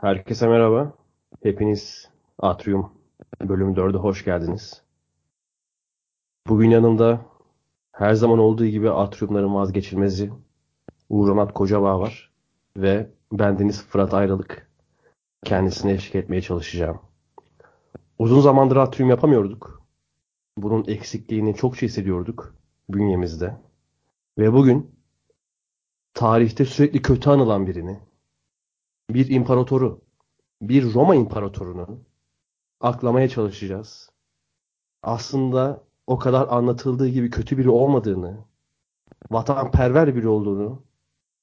[0.00, 0.92] Herkese merhaba.
[1.42, 2.08] Hepiniz
[2.38, 2.92] Atrium
[3.40, 4.82] bölüm 4'e hoş geldiniz.
[6.48, 7.20] Bugün yanımda
[7.92, 10.32] her zaman olduğu gibi Atrium'ların vazgeçilmezi
[11.08, 12.32] Uğur Onat Kocabağ var
[12.76, 14.70] ve bendeniz Fırat Ayrılık.
[15.44, 17.00] Kendisine eşlik etmeye çalışacağım.
[18.18, 19.82] Uzun zamandır Atrium yapamıyorduk.
[20.58, 22.54] Bunun eksikliğini çokça hissediyorduk
[22.88, 23.56] bünyemizde.
[24.38, 24.90] Ve bugün
[26.14, 27.98] tarihte sürekli kötü anılan birini,
[29.10, 30.00] bir imparatoru,
[30.62, 31.98] bir Roma imparatorunu
[32.80, 34.10] aklamaya çalışacağız.
[35.02, 38.38] Aslında o kadar anlatıldığı gibi kötü biri olmadığını,
[39.30, 40.82] vatanperver biri olduğunu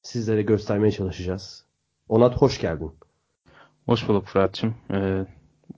[0.02, 1.66] sizlere göstermeye çalışacağız.
[2.10, 2.92] Onat hoş geldin.
[3.86, 4.76] Hoş bulduk Fırat'cığım.
[4.92, 5.26] Ee,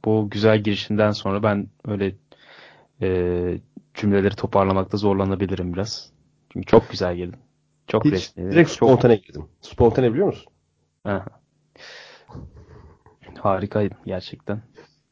[0.06, 2.16] bu güzel girişinden sonra ben öyle
[3.02, 3.60] e,
[3.94, 6.12] cümleleri toparlamakta zorlanabilirim biraz.
[6.50, 7.40] Çünkü çok güzel girdin.
[7.88, 8.52] Çok Hiç resmi.
[8.52, 8.90] direkt çok...
[8.90, 9.46] spontane girdim.
[9.62, 10.54] Spontane biliyor musun?
[11.06, 11.26] Aha.
[13.38, 14.62] Harikaydın gerçekten.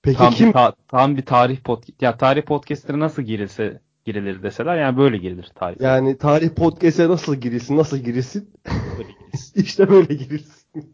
[0.01, 0.47] Peki tam kim?
[0.47, 2.01] Bir ta- tam bir tarih podcast.
[2.01, 5.81] Ya tarih podcast'ine nasıl girilse girilir deseler yani böyle girilir tarih.
[5.81, 8.53] Yani tarih podcast'e nasıl girilsin, nasıl girilsin?
[8.97, 9.61] Böyle girilsin.
[9.63, 10.93] işte böyle girilsin.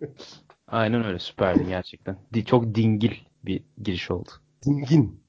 [0.68, 2.18] Aynen öyle süperdin gerçekten.
[2.46, 3.12] Çok dingil
[3.46, 4.30] bir giriş oldu.
[4.66, 5.24] Dingin.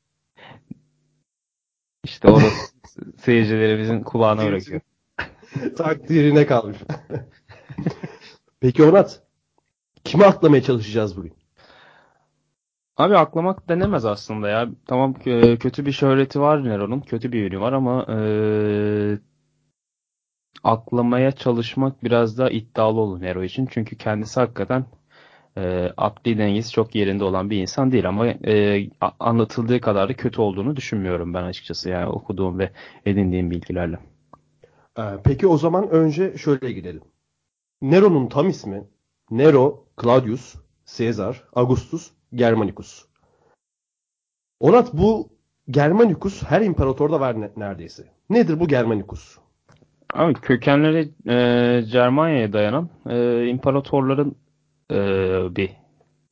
[2.05, 2.73] İşte orası
[3.19, 4.81] seyircilerimizin kulağına bırakıyor.
[5.77, 6.77] Takdirine kalmış.
[8.61, 9.23] Peki Onat,
[10.05, 11.33] kimi aklamaya çalışacağız bugün?
[13.01, 14.69] Abi aklamak denemez aslında ya.
[14.87, 15.15] Tamam
[15.61, 17.01] kötü bir şöhreti var Nero'nun.
[17.01, 18.19] Kötü bir ünü var ama e,
[20.65, 23.69] aklamaya çalışmak biraz daha iddialı olur Nero için.
[23.71, 24.85] Çünkü kendisi hakikaten
[25.57, 28.87] e, akli dengesi çok yerinde olan bir insan değil ama e,
[29.21, 32.71] anlatıldığı kadar da kötü olduğunu düşünmüyorum ben açıkçası yani okuduğum ve
[33.07, 33.99] edindiğim bilgilerle.
[35.25, 37.03] Peki o zaman önce şöyle gidelim.
[37.83, 38.85] Nero'nun tam ismi
[39.31, 40.55] Nero Claudius
[40.97, 43.05] Caesar Augustus Germanicus.
[44.61, 45.29] Onat bu
[45.71, 48.05] Germanicus her imparatorda var ne- neredeyse.
[48.31, 49.39] Nedir bu Germanicus?
[50.15, 54.37] Abi kökenleri e, Cermanya'ya dayanan e, imparatorların
[54.91, 54.97] e,
[55.57, 55.71] bir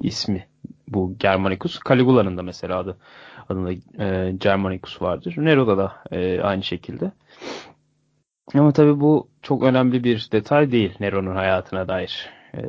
[0.01, 0.47] ismi
[0.89, 1.81] bu Germanicus.
[1.89, 2.99] Caligula'nın da mesela adı
[3.49, 3.73] adında
[4.05, 5.35] e, Germanicus vardır.
[5.39, 7.13] Nero'da da e, aynı şekilde.
[8.55, 12.31] Ama tabii bu çok önemli bir detay değil Nero'nun hayatına dair.
[12.55, 12.63] E,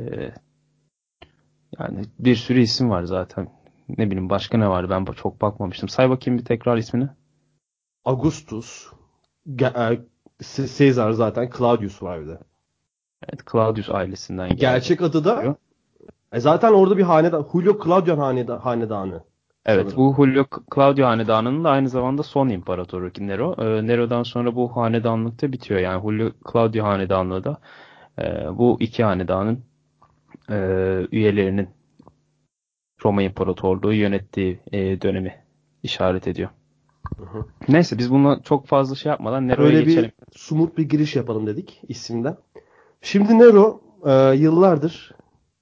[1.78, 3.48] yani bir sürü isim var zaten.
[3.98, 5.88] Ne bileyim başka ne var ben çok bakmamıştım.
[5.88, 7.08] Say bakayım bir tekrar ismini.
[8.04, 8.86] Augustus
[9.48, 10.00] Ge- e,
[10.78, 12.38] Caesar zaten Claudius var bir de.
[13.28, 14.60] Evet, Claudius ailesinden geldi.
[14.60, 15.56] Gerçek adı da
[16.32, 19.22] e zaten orada bir hanedan Julio Claudian haneda- hanedanı.
[19.66, 19.96] Evet Sanırım.
[19.96, 20.44] bu Julio
[20.74, 23.54] Claudio hanedanının da aynı zamanda son imparatoru Nero.
[23.58, 25.80] Ee, Nero'dan sonra bu hanedanlık da bitiyor.
[25.80, 27.60] Yani Julio Claudio hanedanlığı da
[28.18, 29.64] e, bu iki hanedanın
[30.50, 30.56] e,
[31.12, 31.68] üyelerinin
[33.04, 35.34] Roma İmparatorluğu yönettiği e, dönemi
[35.82, 36.50] işaret ediyor.
[37.16, 37.46] Hı hı.
[37.68, 40.12] Neyse biz bununla çok fazla şey yapmadan Nero'ya Böyle geçelim.
[40.32, 42.36] bir sumut bir giriş yapalım dedik isimden.
[43.02, 45.12] Şimdi Nero e, yıllardır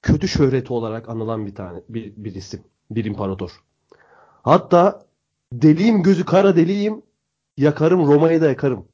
[0.03, 2.61] kötü şöhreti olarak anılan bir tane bir, bir isim,
[2.91, 3.51] bir imparator.
[4.43, 5.07] Hatta
[5.53, 7.03] deliyim gözü kara deliyim,
[7.57, 8.89] yakarım Roma'yı da yakarım.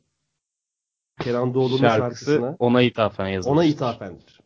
[1.21, 3.57] Kenan Doğulu'nun Şarkısı şarkısına ona ithafen yazılmış.
[3.57, 4.41] ona ithafendir.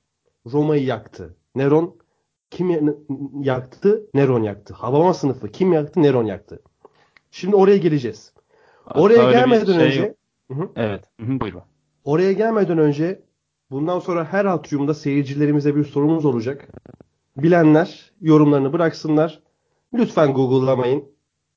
[0.53, 1.37] Roma'yı yaktı.
[1.55, 1.97] Neron
[2.51, 2.95] kim ya-
[3.43, 4.07] yaktı?
[4.15, 4.75] Neron yaktı.
[4.75, 6.03] Habama sınıfı kim yaktı?
[6.03, 6.63] Neron yaktı.
[7.31, 8.33] Şimdi oraya geleceğiz.
[8.85, 10.17] Hatta Oraya gelmeden şey önce yok.
[10.51, 10.69] Hı hı.
[10.77, 11.05] Evet.
[11.21, 11.63] Hı hı, buyurun.
[12.05, 13.23] Oraya gelmeden önce
[13.71, 16.69] bundan sonra her atriumda seyircilerimize bir sorumuz olacak.
[17.37, 19.43] Bilenler yorumlarını bıraksınlar.
[19.95, 21.05] Lütfen Google'lamayın.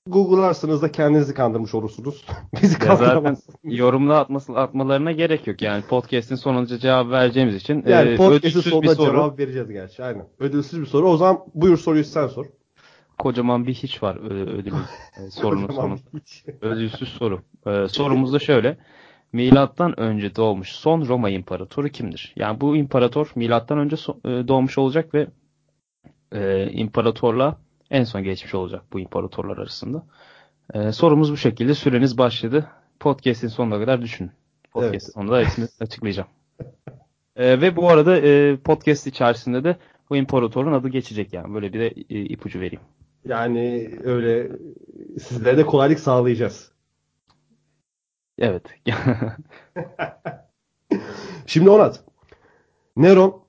[0.07, 2.25] Google'larsanız da kendinizi kandırmış olursunuz.
[2.62, 5.62] Bizi Ya zaten yorumla atması, atmalarına gerek yok.
[5.62, 8.11] Yani podcast'in sonunca cevap vereceğimiz için Yani e,
[8.44, 9.11] bir sonunda soru.
[9.11, 10.03] cevap vereceğiz gerçi.
[10.03, 10.28] Aynen.
[10.40, 11.09] Ödülsüz bir soru.
[11.09, 12.45] O zaman buyur soruyu sen sor.
[13.19, 14.75] Kocaman bir hiç var ö- ödülün
[15.28, 15.97] e, sorunun sonu.
[16.61, 17.41] Ödülsüz soru.
[17.67, 18.78] E, sorumuz da şöyle.
[19.34, 22.34] Milattan önce doğmuş son Roma imparatoru kimdir?
[22.35, 25.28] Yani bu imparator milattan önce so- e, doğmuş olacak ve
[26.31, 27.57] e, imparatorla
[27.91, 30.03] en son geçmiş olacak bu imparatorlar arasında.
[30.73, 31.76] E, sorumuz bu şekilde.
[31.76, 32.67] Süreniz başladı.
[32.99, 34.32] Podcast'in sonuna kadar düşünün.
[34.72, 35.14] Podcast'in Evet.
[35.14, 36.29] sonunda hepsini açıklayacağım.
[37.35, 39.78] E, ve bu arada e, podcast içerisinde de
[40.09, 41.53] bu imparatorun adı geçecek yani.
[41.53, 42.82] Böyle bir de e, ipucu vereyim.
[43.26, 44.52] Yani öyle
[45.20, 46.72] sizlere de kolaylık sağlayacağız.
[48.37, 48.64] Evet.
[51.46, 52.03] Şimdi Onat.
[52.97, 53.41] Neron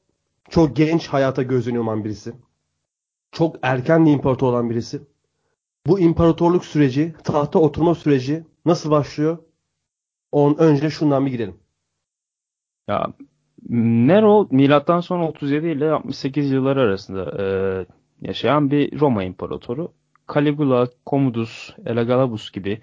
[0.51, 2.33] çok genç hayata gözünü yuman birisi.
[3.33, 5.03] Çok erken de imparator olan birisi.
[5.87, 9.39] Bu imparatorluk süreci, tahta oturma süreci nasıl başlıyor?
[10.33, 11.57] On önce şundan bir girelim.
[12.89, 13.07] ya
[13.69, 17.47] Nero milattan sonra 37 ile 68 yılları arasında e,
[18.29, 19.93] yaşayan bir Roma imparatoru.
[20.35, 22.81] Caligula, Commodus, Elagabalus gibi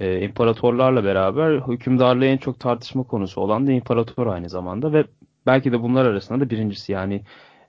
[0.00, 5.04] e, imparatorlarla beraber hükümdarlığı en çok tartışma konusu olan da imparator aynı zamanda ve
[5.46, 7.22] belki de bunlar arasında da birincisi yani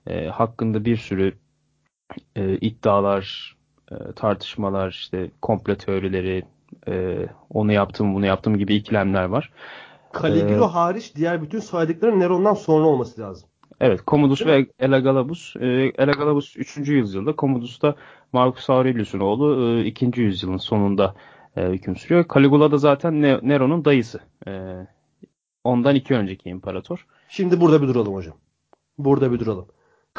[0.06, 1.38] e, hakkında bir sürü
[2.36, 3.56] e, iddialar,
[3.90, 6.42] e, tartışmalar, işte komple teorileri,
[6.88, 9.52] e, onu yaptım bunu yaptım gibi ikilemler var.
[10.22, 13.48] Caligula ee, hariç diğer bütün saydıkları Neron'dan sonra olması lazım.
[13.80, 15.56] Evet, Commodus ve Elagabalus.
[15.56, 15.66] E,
[15.98, 16.76] Elagabalus 3.
[16.76, 17.94] yüzyılda, Commodus da
[18.32, 20.20] Marcus Aurelius'un oğlu e, 2.
[20.20, 21.14] yüzyılın sonunda
[21.56, 22.24] e, hüküm sürüyor.
[22.34, 24.20] Caligula da zaten Nero'nun dayısı.
[24.46, 24.72] E,
[25.64, 27.06] ondan iki önceki imparator.
[27.28, 28.34] Şimdi burada bir duralım hocam.
[28.98, 29.66] Burada bir duralım.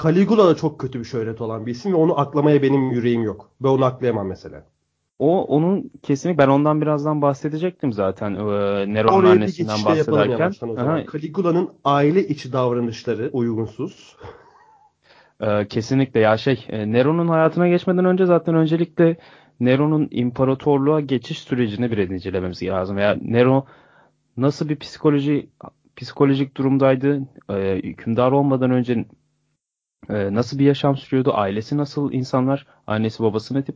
[0.04, 3.50] Caligula da çok kötü bir şöhret olan bir isim ve onu aklamaya benim yüreğim yok.
[3.62, 4.64] Ben onu aklayamam mesela.
[5.20, 8.38] O onun kesinlikle ben ondan birazdan bahsedecektim zaten e,
[8.94, 10.52] Neron'un annesinden bahsederken.
[11.12, 14.18] Caligula'nın aile içi davranışları uygunsuz.
[15.42, 19.18] E, kesinlikle ya şey e, Neron'un hayatına geçmeden önce zaten öncelikle
[19.60, 22.98] Nero'nun imparatorluğa geçiş sürecini bir incelememiz lazım.
[22.98, 23.66] Ya Nero
[24.38, 25.50] nasıl bir psikoloji
[25.96, 27.22] psikolojik durumdaydı?
[27.50, 29.06] E, hükümdar olmadan önce
[30.10, 31.32] e, nasıl bir yaşam sürüyordu?
[31.34, 32.68] Ailesi nasıl insanlar?
[32.88, 33.76] Annesi babası ne tip?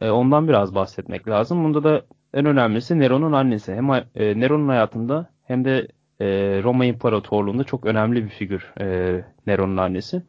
[0.00, 1.64] E, ondan biraz bahsetmek lazım.
[1.64, 2.02] Bunda da
[2.34, 3.74] en önemlisi Nero'nun annesi.
[3.74, 5.88] Hem e, Nero'nun hayatında hem de
[6.20, 6.26] e,
[6.62, 10.22] Roma İmparatorluğu'nda çok önemli bir figür e, Nero'nun annesi.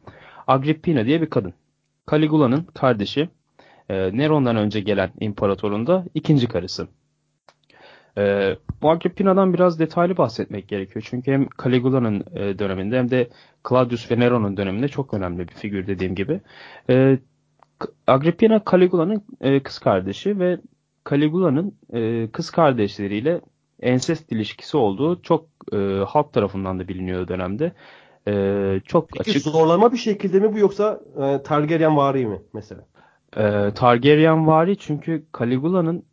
[0.46, 1.54] Agrippina diye bir kadın.
[2.10, 3.28] Caligula'nın kardeşi.
[3.88, 6.88] E, Neron'dan önce gelen imparatorun da ikinci karısı.
[8.18, 11.06] E, bu Agrippina'dan biraz detaylı bahsetmek gerekiyor.
[11.08, 13.28] Çünkü hem Caligula'nın e, döneminde hem de
[13.68, 16.40] Claudius ve Nero'nun döneminde çok önemli bir figür dediğim gibi.
[16.90, 17.18] E,
[18.06, 20.58] Agrippina Caligula'nın e, kız kardeşi ve
[21.10, 23.40] Caligula'nın e, kız kardeşleriyle
[23.80, 25.76] ensest ilişkisi olduğu çok e,
[26.08, 27.72] halk tarafından da biliniyor dönemde.
[28.28, 29.42] E, çok Peki açık.
[29.42, 32.86] zorlama bir şekilde mi bu yoksa e, Targaryen vari mi mesela?
[33.36, 36.04] E, Targaryen vari çünkü Caligula'nın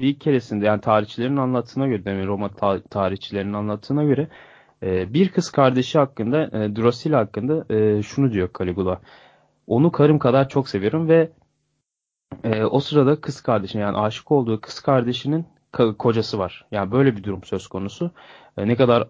[0.00, 4.28] bir keresinde yani tarihçilerin anlattığına göre yani Roma ta- tarihçilerinin anlattığına göre
[4.82, 9.00] e, bir kız kardeşi hakkında e, Drusilla hakkında e, şunu diyor Caligula.
[9.66, 11.30] Onu karım kadar çok seviyorum ve
[12.44, 15.46] e, o sırada kız kardeşine yani aşık olduğu kız kardeşinin
[15.98, 16.66] kocası var.
[16.70, 18.10] Yani böyle bir durum söz konusu.
[18.58, 19.08] E, ne kadar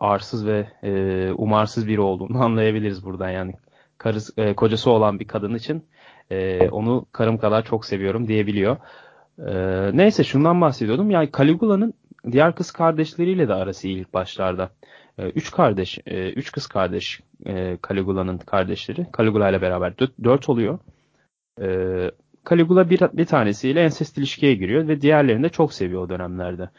[0.00, 3.54] arsız ve e, umarsız biri olduğunu anlayabiliriz buradan yani.
[3.98, 5.84] Karısı, e, kocası olan bir kadın için
[6.30, 8.76] e, onu karım kadar çok seviyorum diyebiliyor.
[9.46, 9.52] E,
[9.96, 11.10] neyse şundan bahsediyordum.
[11.10, 11.94] Yani Caligula'nın
[12.32, 14.70] diğer kız kardeşleriyle de arası iyi ilk başlarda.
[15.18, 19.06] E, üç kardeş, e, üç kız kardeş e, Caligula'nın kardeşleri.
[19.18, 20.78] Caligula ile beraber dört, dört oluyor.
[21.60, 21.66] E,
[22.50, 26.70] Caligula bir, bir tanesiyle ensest ilişkiye giriyor ve diğerlerini de çok seviyor o dönemlerde.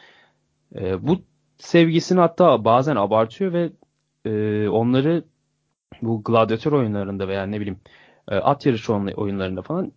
[0.76, 1.22] E, bu
[1.58, 3.70] sevgisini hatta bazen abartıyor ve
[4.26, 5.24] e, onları
[6.02, 7.80] bu gladyatör oyunlarında veya ne bileyim
[8.28, 9.92] e, at yarışı oyunlarında falan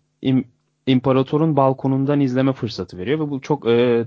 [0.87, 4.07] imparatorun balkonundan izleme fırsatı veriyor ve bu çok e,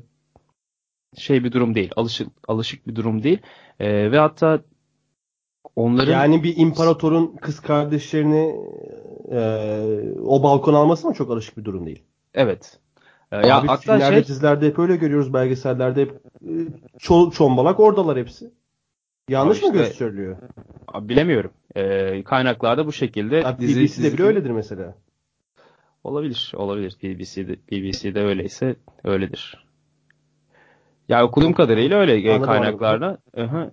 [1.18, 1.92] şey bir durum değil.
[1.96, 3.40] Alışık alışık bir durum değil.
[3.80, 4.62] E, ve hatta
[5.76, 8.56] onların yani bir imparatorun kız kardeşlerini
[9.32, 9.40] e,
[10.26, 12.04] o balkon alması mı çok alışık bir durum değil.
[12.34, 12.80] Evet.
[13.32, 14.28] E, Abi, ya hatta filmlerde, şey...
[14.28, 16.12] dizilerde hep öyle görüyoruz belgesellerde hep
[16.44, 16.52] e,
[17.00, 18.52] çol, çombalak oradalar hepsi.
[19.30, 20.38] Yanlış işte, mı gösteriliyor?
[21.02, 21.52] Bilemiyorum.
[21.76, 23.46] Ee, kaynaklarda bu şekilde.
[23.46, 24.96] Abi, dizi, BBC'de bile öyledir mesela.
[26.06, 26.98] Olabilir, olabilir.
[27.04, 29.66] BBC'de, BBC'de öyleyse öyledir.
[31.10, 33.18] Ya okuduğum kadarıyla öyle e, anladım, kaynaklarda.
[33.38, 33.72] Anladım.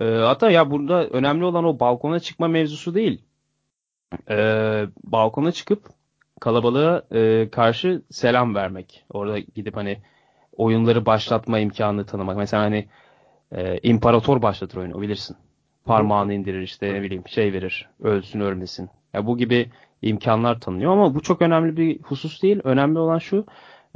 [0.00, 3.22] E, hatta ya burada önemli olan o balkona çıkma mevzusu değil.
[4.30, 4.36] E,
[5.04, 5.82] balkona çıkıp
[6.40, 9.04] kalabalığa e, karşı selam vermek.
[9.10, 9.98] Orada gidip hani
[10.56, 12.36] oyunları başlatma imkanını tanımak.
[12.36, 12.88] Mesela hani
[13.52, 15.36] e, imparator başlatır oyunu bilirsin.
[15.84, 17.88] Parmağını indirir işte ne bileyim şey verir.
[18.02, 18.90] Ölsün ölmesin.
[19.14, 19.70] Ya bu gibi
[20.02, 22.60] imkanlar tanınıyor ama bu çok önemli bir husus değil.
[22.64, 23.46] Önemli olan şu.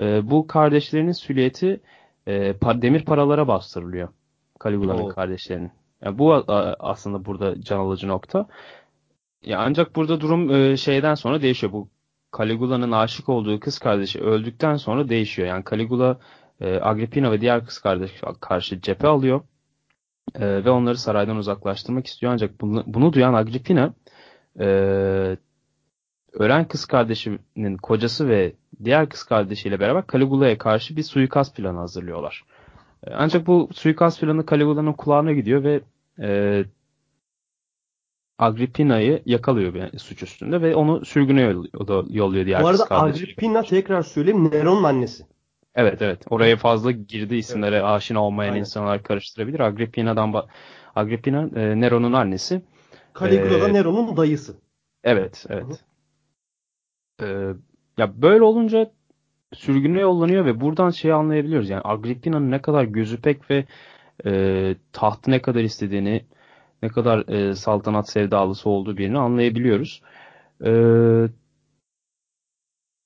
[0.01, 1.81] E, bu kardeşlerinin süliyeti
[2.29, 4.09] e, demir paralara bastırılıyor.
[4.65, 5.71] Caligula'nın kardeşlerinin.
[6.05, 8.49] Yani bu a, aslında burada can alıcı nokta.
[9.45, 11.73] Ya ancak burada durum e, şeyden sonra değişiyor.
[11.73, 11.89] Bu
[12.39, 15.49] Caligula'nın aşık olduğu kız kardeşi öldükten sonra değişiyor.
[15.49, 16.19] Yani Caligula
[16.61, 19.41] e, Agrippina ve diğer kız kardeş karşı cephe alıyor.
[20.35, 22.33] E, ve onları saraydan uzaklaştırmak istiyor.
[22.33, 23.95] Ancak bunu, bunu duyan Agrippina
[24.61, 25.37] e,
[26.33, 28.53] ölen kız kardeşinin kocası ve
[28.85, 32.45] diğer kız kardeşiyle beraber Caligula'ya karşı bir suikast planı hazırlıyorlar.
[33.07, 35.81] E, ancak bu suikast planı Caligula'nın kulağına gidiyor ve
[36.21, 36.65] e,
[38.39, 41.41] Agrippina'yı yakalıyor bir suç üstünde ve onu sürgüne
[42.09, 45.25] yolluyor diğer Bu arada Agrippina tekrar söyleyeyim Neron'un annesi.
[45.75, 46.23] Evet evet.
[46.31, 47.85] Oraya fazla girdi isimlere evet.
[47.85, 48.61] aşina olmayan Aynen.
[48.61, 49.61] insanlar karıştırabilir.
[49.61, 50.35] Agrippina'dan
[50.95, 52.63] Agrippina e, Nero'nun annesi.
[53.21, 54.57] Caligula da e, Nero'nun dayısı.
[55.05, 55.65] Evet evet.
[55.65, 55.92] Hı-hı.
[57.23, 57.55] Ee,
[57.99, 58.91] ya böyle olunca
[59.55, 61.71] sürgüne yollanıyor ve buradan şeyi anlayabiliyoruz.
[61.71, 63.65] Yani Agrippina'nın ne kadar gözü pek ve
[64.27, 66.27] e, tahtı ne kadar istediğini,
[66.83, 70.03] ne kadar e, saltanat sevdalısı olduğu birini anlayabiliyoruz.
[70.65, 70.71] E,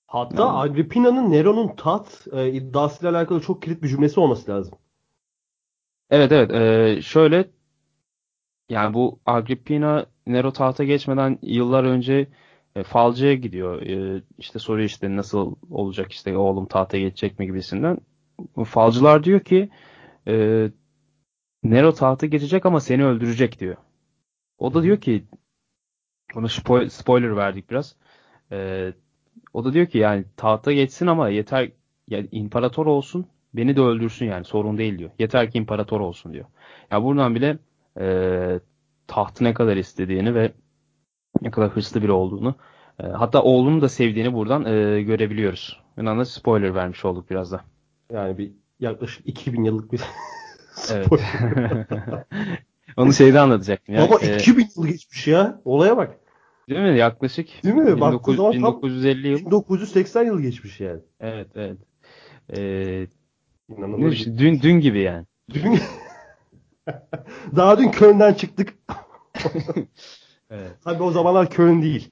[0.06, 4.78] Hatta Yani- Agrippina'nın Nero'nun taht e, iddiasıyla alakalı çok kilit bir cümlesi olması lazım.
[6.10, 7.50] evet evet e, şöyle
[8.68, 12.28] yani bu Agrippina Nero tahta geçmeden yıllar önce
[12.76, 13.82] e, falcıya gidiyor.
[13.82, 17.98] E, işte soruyor işte nasıl olacak işte oğlum tahta geçecek mi gibisinden.
[18.64, 19.70] Falcılar diyor ki
[20.28, 20.68] e,
[21.64, 23.76] Nero tahta geçecek ama seni öldürecek diyor.
[24.58, 25.24] O da diyor ki
[26.34, 27.96] ona spo- spoiler verdik biraz.
[28.52, 28.92] E,
[29.52, 31.70] o da diyor ki yani tahta geçsin ama yeter
[32.08, 35.10] yani imparator olsun beni de öldürsün yani sorun değil diyor.
[35.18, 36.46] Yeter ki imparator olsun diyor.
[36.90, 37.58] Ya buradan bile
[38.00, 38.60] e,
[39.06, 40.52] tahtı ne kadar istediğini ve
[41.42, 42.54] ne kadar hırslı biri olduğunu
[43.02, 45.80] e, hatta oğlunu da sevdiğini buradan e, görebiliyoruz.
[45.96, 47.60] Bundan da spoiler vermiş olduk biraz da.
[48.12, 50.00] Yani bir yaklaşık 2000 yıllık bir
[50.92, 51.06] Evet.
[51.06, 51.86] spoiler.
[52.96, 54.08] Onu şeyde anlatacaktım ya.
[54.08, 55.60] Baba E, 2000 yıl geçmiş ya.
[55.64, 56.16] Olaya bak.
[56.68, 56.98] değil mi?
[56.98, 58.00] Yaklaşık Değil mi?
[58.00, 59.38] Baktığın 1900 zaman tam 1950 yıl.
[59.46, 61.00] 1980 yıl geçmiş yani.
[61.20, 61.78] Evet, evet.
[62.56, 63.06] E,
[63.68, 64.26] İnanılmaz.
[64.38, 65.26] dün dün gibi yani.
[65.54, 65.78] Dün...
[67.56, 68.74] Daha dün Köln'den çıktık.
[70.50, 70.72] Evet.
[70.84, 72.10] Tabii o zamanlar Köln değil.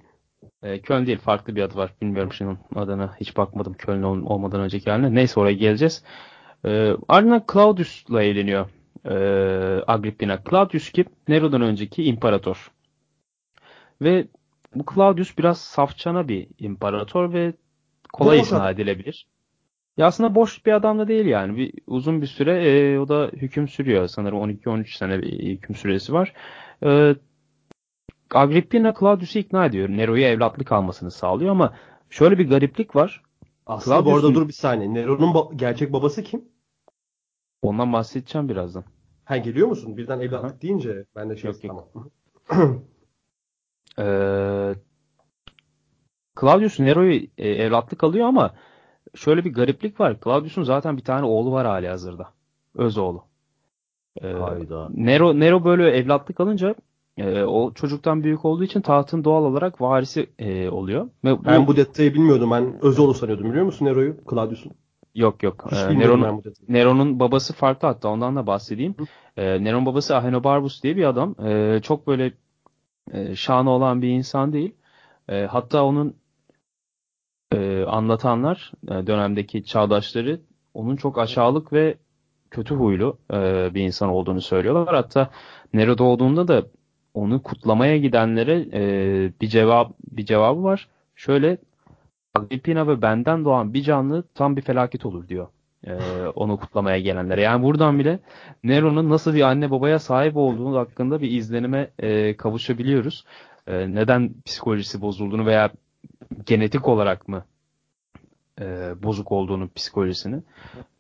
[0.63, 1.95] E, Köln değil farklı bir adı var.
[2.03, 5.15] Bilmiyorum şunun adına hiç bakmadım Köln ol- olmadan önceki haline.
[5.15, 6.05] Neyse oraya geleceğiz.
[6.65, 8.67] E, ardından Claudius'la eğleniyor
[9.05, 9.15] e,
[9.87, 10.39] Agrippina.
[10.51, 11.05] Claudius kim?
[11.29, 12.71] Nero'dan önceki imparator.
[14.03, 14.27] Ve
[14.75, 17.53] bu Claudius biraz safçana bir imparator ve
[18.13, 19.27] kolay Boş ikna edilebilir.
[19.97, 21.57] Ya aslında boş bir adam da değil yani.
[21.57, 24.09] Bir, uzun bir süre e, o da hüküm sürüyor.
[24.09, 26.33] Sanırım 12-13 sene bir hüküm süresi var.
[26.85, 27.15] E,
[28.35, 29.89] Agrippina Claudius'u ikna ediyor.
[29.89, 31.75] Nero'ya evlatlık almasını sağlıyor ama
[32.11, 33.23] şöyle bir gariplik var.
[33.67, 34.95] Aslında bu arada Claudius'un- dur bir saniye.
[34.95, 36.45] Nero'nun ba- gerçek babası kim?
[37.63, 38.85] Ondan bahsedeceğim birazdan.
[39.25, 39.97] Ha geliyor musun?
[39.97, 41.61] Birden evlatlık deyince ben de şey yok.
[41.63, 41.85] tamam.
[43.99, 44.75] Ee,
[46.41, 48.55] Claudius Nero'yu e, evlatlık alıyor ama
[49.15, 50.17] şöyle bir gariplik var.
[50.25, 52.29] Claudius'un zaten bir tane oğlu var hali hazırda.
[52.75, 53.25] Öz oğlu.
[54.23, 54.89] Ee, Hayda.
[54.95, 56.75] Nero Nero böyle evlatlık alınca
[57.19, 61.09] e, o çocuktan büyük olduğu için tahtın doğal olarak varisi e, oluyor.
[61.25, 62.51] Ve Ben bu detayı bilmiyordum.
[62.51, 64.17] Ben Özoğlu sanıyordum biliyor musun Nero'yu?
[64.31, 64.73] Claudius'un.
[65.15, 65.67] yok yok.
[65.73, 65.99] Ee,
[66.69, 68.95] Nero'nun babası farklı hatta ondan da bahsedeyim.
[69.37, 71.35] Ee, Nero'nun babası Ahenobarbus diye bir adam.
[71.47, 72.33] Ee, çok böyle
[73.13, 74.75] e, şanı olan bir insan değil.
[75.29, 76.17] E, hatta onun
[77.53, 80.41] e, anlatanlar e, dönemdeki çağdaşları
[80.75, 81.99] onun çok aşağılık ve
[82.51, 84.95] kötü huylu e, bir insan olduğunu söylüyorlar.
[84.95, 85.31] Hatta
[85.75, 86.67] Nero doğduğunda da
[87.15, 88.83] onu kutlamaya gidenlere e,
[89.41, 90.89] bir cevap bir cevabı var.
[91.17, 91.59] Şöyle
[92.35, 95.49] Agrippina ve benden doğan bir canlı tam bir felaket olur diyor.
[95.87, 95.95] e,
[96.35, 97.41] onu kutlamaya gelenlere.
[97.43, 98.19] Yani buradan bile
[98.65, 103.25] Nero'nun nasıl bir anne babaya sahip olduğu hakkında bir izlenime e, kavuşabiliyoruz.
[103.67, 105.71] E, neden psikolojisi bozulduğunu veya
[106.47, 107.45] genetik olarak mı
[108.61, 108.65] e,
[109.03, 110.43] bozuk olduğunu psikolojisini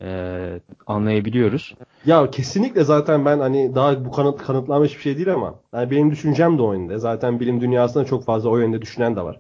[0.03, 1.75] e, anlayabiliyoruz.
[2.07, 6.11] Ya kesinlikle zaten ben hani daha bu kanıt kanıtlanmış bir şey değil ama yani benim
[6.11, 6.99] düşüncem de o yönde.
[6.99, 9.39] Zaten bilim dünyasında çok fazla o yönde düşünen de var.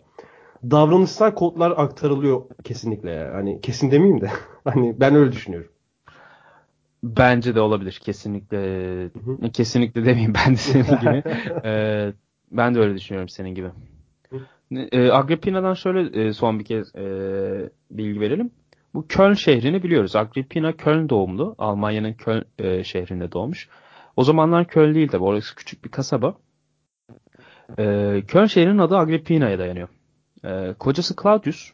[0.71, 3.30] Davranışsal kodlar aktarılıyor kesinlikle.
[3.33, 4.30] Hani kesin demeyeyim de.
[4.64, 5.71] hani ben öyle düşünüyorum.
[7.02, 8.59] Bence de olabilir kesinlikle.
[9.04, 9.50] hı.
[9.52, 11.23] Kesinlikle demeyeyim ben de senin gibi.
[11.64, 12.12] E,
[12.50, 13.68] ben de öyle düşünüyorum senin gibi.
[14.92, 18.50] E, Agrippina'dan şöyle e, son bir kez e, bilgi verelim.
[18.95, 20.17] Bu Köln şehrini biliyoruz.
[20.17, 21.55] Agrippina Köln doğumlu.
[21.59, 23.69] Almanya'nın Köln e, şehrinde doğmuş.
[24.17, 25.25] O zamanlar Köln değil tabi.
[25.25, 26.35] Orası küçük bir kasaba.
[27.79, 27.85] E,
[28.29, 29.89] Köln şehrinin adı Agrippina'ya dayanıyor.
[30.45, 31.73] E, kocası Claudius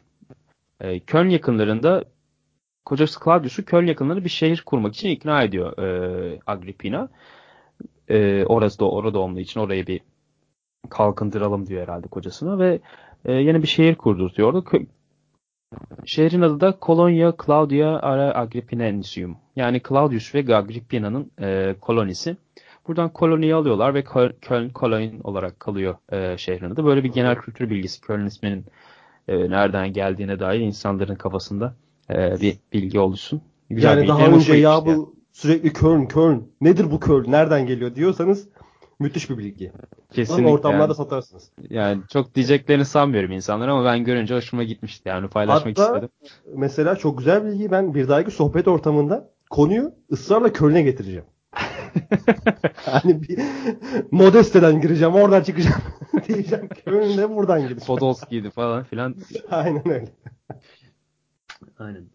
[0.79, 2.03] e, Köln yakınlarında
[2.85, 7.09] kocası Claudius'u Köln yakınlarında bir şehir kurmak için ikna ediyor e, Agrippina.
[8.09, 10.01] E, orası da orada doğumlu için orayı bir
[10.89, 12.79] kalkındıralım diyor herhalde kocasına ve
[13.25, 14.63] e, yeni bir şehir kurdurtuyor.
[16.05, 19.37] Şehrin adı da Colonia Claudia Ara Agrippinensium.
[19.55, 22.37] Yani Claudius ve Agrippina'nın e, kolonisi.
[22.87, 26.85] Buradan koloniyi alıyorlar ve Köl- Köln Koloin olarak kalıyor e, şehrin adı.
[26.85, 28.65] Böyle bir genel kültür bilgisi Köln isminin
[29.27, 31.73] e, nereden geldiğine dair insanların kafasında
[32.09, 33.41] e, bir bilgi oluşsun.
[33.69, 38.47] Güzel yani daha önce ya bu sürekli Köln Köln nedir bu Köln nereden geliyor diyorsanız
[39.01, 39.71] müthiş bir bilgi.
[40.11, 40.51] Kesinlikle.
[40.51, 40.95] ortamlarda yani.
[40.95, 41.51] satarsınız.
[41.69, 45.09] Yani çok diyeceklerini sanmıyorum insanlar ama ben görünce hoşuma gitmişti.
[45.09, 46.09] Yani paylaşmak Hatta istedim.
[46.55, 51.25] mesela çok güzel bilgi ben bir dahaki sohbet ortamında konuyu ısrarla Köln'e getireceğim.
[52.75, 53.39] hani bir
[54.11, 55.81] Modeste'den gireceğim, oradan çıkacağım
[56.27, 56.69] diyeceğim.
[56.85, 57.85] Önünde buradan gireceğim.
[57.87, 59.15] Podolski'ydi falan filan.
[59.51, 60.09] Aynen öyle.
[61.79, 62.05] Aynen.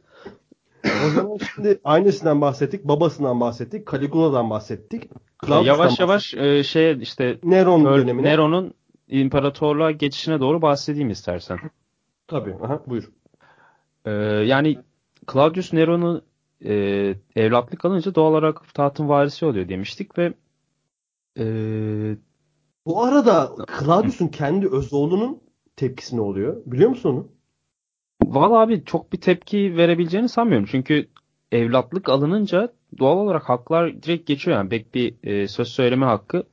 [1.06, 5.10] O zaman şimdi annesinden bahsettik, babasından bahsettik, Caligula'dan bahsettik.
[5.46, 8.28] Claudius'tan yavaş yavaş e, şey işte NeronÖr- dönemine.
[8.28, 8.74] Nero'nun
[9.08, 11.58] imparatorluğa geçişine doğru bahsedeyim istersen.
[12.28, 12.54] Tabii.
[12.62, 13.10] Aha, buyur.
[14.04, 14.10] Ee,
[14.46, 14.78] yani
[15.32, 16.22] Claudius Nero'nun
[16.64, 16.74] e,
[17.36, 20.32] evlatlık alınca doğal olarak tahtın varisi oluyor demiştik ve
[21.38, 21.44] e,
[22.86, 25.40] Bu arada Claudius'un kendi öz oğlunun
[25.76, 26.56] tepkisi ne oluyor?
[26.66, 27.28] Biliyor musun onu?
[28.24, 30.66] Valla abi çok bir tepki verebileceğini sanmıyorum.
[30.70, 31.08] Çünkü
[31.52, 34.56] evlatlık alınınca doğal olarak haklar direkt geçiyor.
[34.56, 36.44] Yani pek bir e, söz söyleme hakkı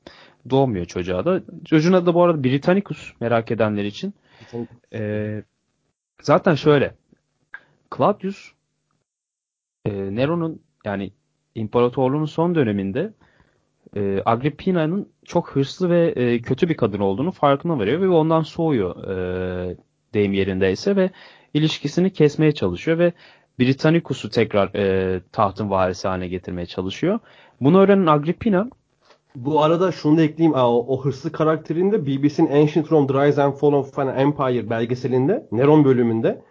[0.50, 1.42] doğmuyor çocuğa da.
[1.64, 4.14] Çocuğun adı da bu arada Britannicus merak edenler için.
[4.92, 5.42] Ee,
[6.22, 6.94] zaten şöyle.
[7.96, 8.52] Claudius
[9.84, 11.10] e, Nero'nun yani
[11.54, 13.12] imparatorluğunun son döneminde
[13.96, 19.08] e, Agrippina'nın çok hırslı ve e, kötü bir kadın olduğunu farkına varıyor ve ondan soğuyor
[19.08, 19.76] e,
[20.14, 21.10] deyim yerindeyse ve
[21.54, 23.12] ilişkisini kesmeye çalışıyor ve
[23.58, 27.18] Britannicus'u tekrar e, tahtın varisi haline getirmeye çalışıyor.
[27.60, 28.68] Bunu öğrenen Agrippina
[29.36, 30.54] Bu arada şunu da ekleyeyim.
[30.54, 35.46] O, o hırslı karakterinde BBC'nin Ancient Rome The Rise and Fall of an Empire belgeselinde
[35.52, 36.42] Neron bölümünde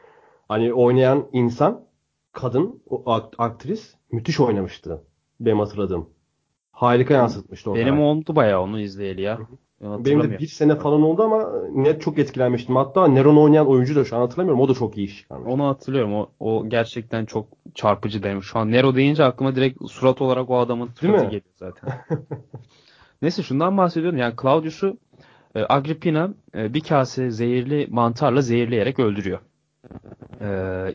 [0.48, 1.84] hani oynayan insan
[2.32, 5.02] kadın o akt- aktris müthiş oynamıştı.
[5.40, 6.10] Benim hatırladığım.
[6.72, 8.06] Harika yansıtmıştı o benim karakteri.
[8.08, 9.40] oldu bayağı onu izleyeli ya.
[9.84, 12.76] Ben Benim de bir sene falan oldu ama net çok etkilenmiştim.
[12.76, 14.62] Hatta Neron oynayan oyuncu da şu an hatırlamıyorum.
[14.62, 15.54] O da çok iyi iş çıkarmış.
[15.54, 16.14] Onu hatırlıyorum.
[16.14, 18.48] O, o gerçekten çok çarpıcı demiş.
[18.48, 21.90] Şu an Nero deyince aklıma direkt surat olarak o adamın suratı geliyor zaten.
[23.22, 24.20] Neyse şundan bahsediyorum.
[24.20, 24.98] Yani Claudius'u
[25.56, 29.40] e, Agrippina e, bir kase zehirli mantarla zehirleyerek öldürüyor.
[30.42, 30.48] E,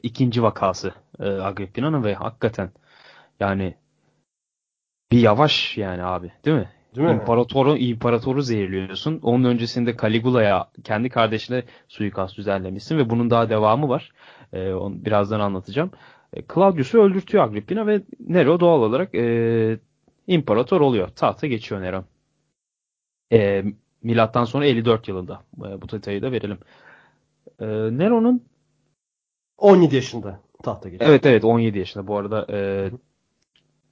[0.03, 2.71] ikinci vakası e, Agrippina'nın ve hakikaten
[3.41, 3.75] yani
[5.13, 6.69] bir yavaş yani abi değil mi?
[6.99, 7.15] Değil mi?
[7.15, 9.21] İmparatoru, imparatoru zehirliyorsun.
[9.23, 14.13] Onun öncesinde Caligula'ya kendi kardeşine suikast düzenlemişsin ve bunun daha devamı var.
[14.53, 15.91] Ee, onu birazdan anlatacağım.
[16.33, 19.79] E, Claudius'u öldürtüyor Agrippina ve Nero doğal olarak e,
[20.27, 21.09] imparator oluyor.
[21.09, 22.05] Tahta geçiyor Nero.
[23.33, 23.65] E,
[24.03, 25.43] milattan sonra 54 yılında.
[25.59, 26.59] E, bu detayı da verelim.
[27.61, 27.67] E,
[27.99, 28.45] Nero'nun
[29.59, 31.05] 17 yaşında tahta geçti.
[31.09, 32.91] evet evet 17 yaşında bu arada e,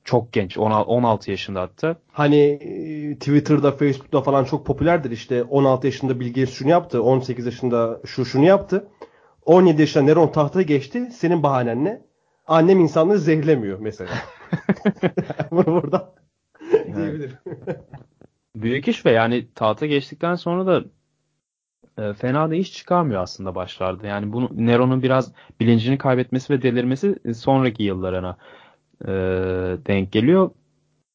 [0.06, 1.96] çok genç 16, 16 yaşında hatta.
[2.12, 7.46] Hani e, Twitter'da, Facebook'ta falan çok popülerdir işte 16 yaşında Bill Gates şunu yaptı, 18
[7.46, 8.88] yaşında şu şunu yaptı.
[9.44, 11.10] 17 yaşında Neron tahta geçti.
[11.12, 12.02] Senin bahanen ne?
[12.46, 14.10] Annem insanları zehirlemiyor mesela.
[15.50, 16.14] Bunu burada
[16.96, 17.38] diyebilirim.
[18.56, 20.84] Büyük iş ve yani tahta geçtikten sonra da
[21.98, 24.06] e, fena da iş çıkarmıyor aslında başlarda.
[24.06, 28.36] Yani bunu Nero'nun biraz bilincini kaybetmesi ve delirmesi e, sonraki yıllarına
[29.02, 29.08] e,
[29.86, 30.50] denk geliyor.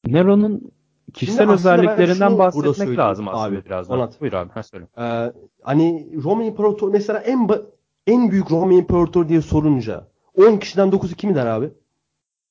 [0.06, 0.72] Nero'nun
[1.12, 3.98] kişisel Şimdi özelliklerinden bahsetmek lazım aslında abi, biraz daha.
[3.98, 4.20] Onat.
[4.20, 4.50] Buyur abi.
[4.50, 4.86] Ha, söyle.
[4.98, 7.64] Ee, hani Roma İmparatoru mesela en ba-
[8.06, 11.70] en büyük Roma İmparatoru diye sorunca 10 kişiden 9'u kim der abi?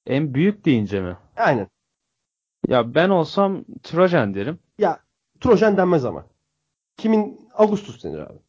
[0.08, 1.18] En büyük deyince mi?
[1.38, 1.68] Aynen.
[2.68, 4.60] Ya ben olsam Trajan derim.
[4.78, 5.00] Ya
[5.40, 6.26] Trojan denmez ama.
[6.98, 8.40] Kimin Augustus denir abi.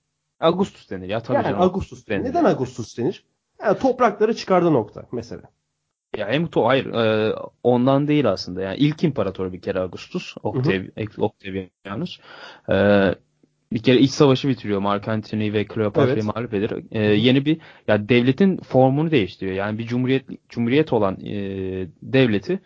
[0.40, 1.60] Augustus denir ya tabii yani canım.
[1.60, 2.20] Augustus denir.
[2.24, 2.30] denir.
[2.30, 3.24] Neden Augustus denir?
[3.62, 5.42] Yani toprakları çıkardı nokta mesela.
[6.16, 8.62] Ya hem to hayır e, ondan değil aslında.
[8.62, 10.72] Yani ilk imparator bir kere Augustus, Octav,
[11.18, 12.20] Octavianus.
[12.70, 12.74] E,
[13.72, 14.80] bir kere iç savaşı bitiriyor.
[14.80, 16.24] Mark Antony ve Kleopatra'yı Evet.
[16.24, 16.70] mağlup eder.
[16.90, 19.56] E, yeni bir ya devletin formunu değiştiriyor.
[19.56, 21.32] Yani bir cumhuriyet cumhuriyet olan e,
[22.02, 22.60] devleti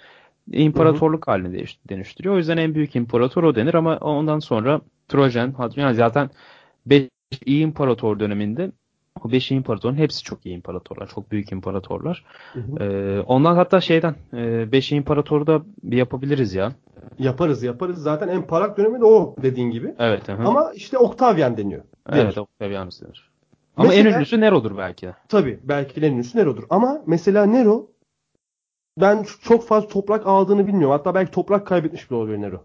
[0.53, 2.35] imparatorluk haline değiş- dönüştürüyor.
[2.35, 6.31] O yüzden en büyük imparator o denir ama ondan sonra Trojan, Hadrian yani zaten
[6.87, 7.09] 5
[7.47, 8.73] iyi imparator döneminde
[9.25, 11.07] o 5 imparatorun hepsi çok iyi imparatorlar.
[11.07, 12.25] Çok büyük imparatorlar.
[12.53, 12.85] Hı hı.
[12.85, 16.73] Ee, ondan hatta şeyden 5 imparatoru da bir yapabiliriz ya.
[17.19, 18.03] Yaparız yaparız.
[18.03, 19.95] Zaten en parlak dönemi de o dediğin gibi.
[19.99, 20.29] Evet.
[20.29, 20.33] Hı.
[20.33, 21.83] Ama işte Octavian deniyor.
[22.13, 22.23] denir.
[22.25, 23.31] evet Octavianus denir.
[23.77, 25.15] Ama Mesela- en ünlüsü Nero'dur belki de.
[25.29, 26.65] Tabii belki en ünlüsü Nero'dur.
[26.71, 27.91] Ama mesela Nero
[29.01, 30.91] ben çok fazla toprak aldığını bilmiyorum.
[30.99, 32.65] Hatta belki toprak kaybetmiş bile olabilir Nero.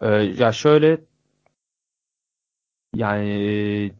[0.00, 0.98] Ee, ya şöyle
[2.94, 3.92] yani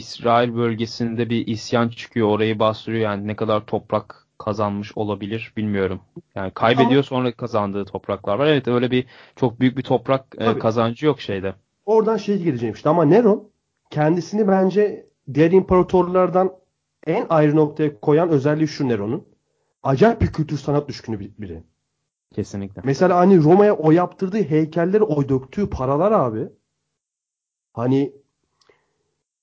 [0.00, 2.28] İsrail bölgesinde bir isyan çıkıyor.
[2.28, 3.02] Orayı bastırıyor.
[3.02, 6.00] Yani ne kadar toprak kazanmış olabilir bilmiyorum.
[6.34, 8.46] Yani kaybediyor Ama- sonra kazandığı topraklar var.
[8.46, 10.58] Evet öyle bir çok büyük bir toprak e, Tabii.
[10.60, 11.54] kazancı yok şeyde.
[11.86, 12.88] Oradan şey geleceğim işte.
[12.88, 13.48] Ama Neron
[13.90, 16.52] kendisini bence diğer imparatorlardan
[17.06, 19.24] en ayrı noktaya koyan özelliği şu Neron'un.
[19.82, 21.62] Acayip bir kültür sanat düşkünü bir- biri.
[22.34, 22.82] Kesinlikle.
[22.84, 26.48] Mesela hani Roma'ya o yaptırdığı heykelleri, o döktüğü paralar abi.
[27.72, 28.12] Hani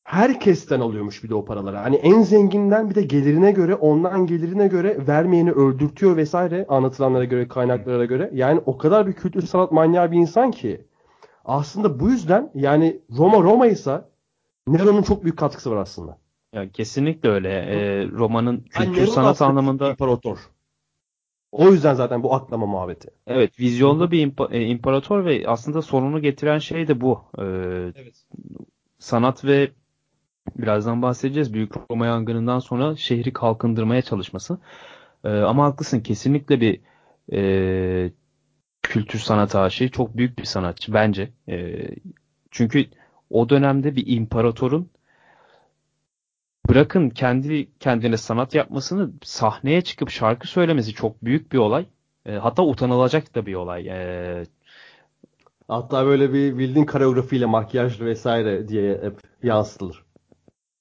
[0.07, 1.77] herkesten alıyormuş bir de o paraları.
[1.77, 7.47] Hani en zenginden bir de gelirine göre ondan gelirine göre vermeyeni öldürtüyor vesaire anlatılanlara göre
[7.47, 8.29] kaynaklara göre.
[8.33, 10.85] Yani o kadar bir kültür sanat manyağı bir insan ki
[11.45, 14.01] aslında bu yüzden yani Roma Roma ise
[14.67, 16.17] Nero'nun çok büyük katkısı var aslında.
[16.53, 17.49] Ya kesinlikle öyle.
[17.49, 20.37] Ee, romanın kültür Yani sanat anlamında imparator.
[21.51, 23.09] O yüzden zaten bu aklama muhabbeti.
[23.27, 27.19] evet vizyonlu bir impa- e, imparator ve aslında sonunu getiren şey de bu.
[27.39, 27.43] Ee,
[27.95, 28.25] Evet.
[28.99, 29.71] sanat ve
[30.55, 31.53] birazdan bahsedeceğiz.
[31.53, 34.57] Büyük Roma yangınından sonra şehri kalkındırmaya çalışması.
[35.23, 36.81] Ee, ama haklısın kesinlikle bir
[37.33, 38.11] e,
[38.83, 39.89] kültür sanat aşığı.
[39.89, 41.29] Çok büyük bir sanatçı bence.
[41.49, 41.87] Ee,
[42.51, 42.85] çünkü
[43.29, 44.89] o dönemde bir imparatorun
[46.69, 51.85] bırakın kendi kendine sanat yapmasını sahneye çıkıp şarkı söylemesi çok büyük bir olay.
[52.25, 53.87] Ee, hatta utanılacak da bir olay.
[53.87, 54.45] Ee,
[55.67, 60.06] Hatta böyle bir bildiğin koreografiyle makyajlı vesaire diye hep yansıtılır.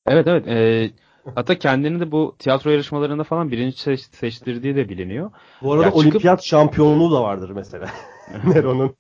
[0.09, 0.49] Evet evet.
[0.49, 0.91] Ee,
[1.35, 5.31] hatta kendini de bu tiyatro yarışmalarında falan birinci seç- seçtirdiği de biliniyor.
[5.63, 7.87] Bu arada Ya çıkıp- olimpiyat şampiyonluğu da vardır mesela.
[8.47, 8.97] Nero'nun.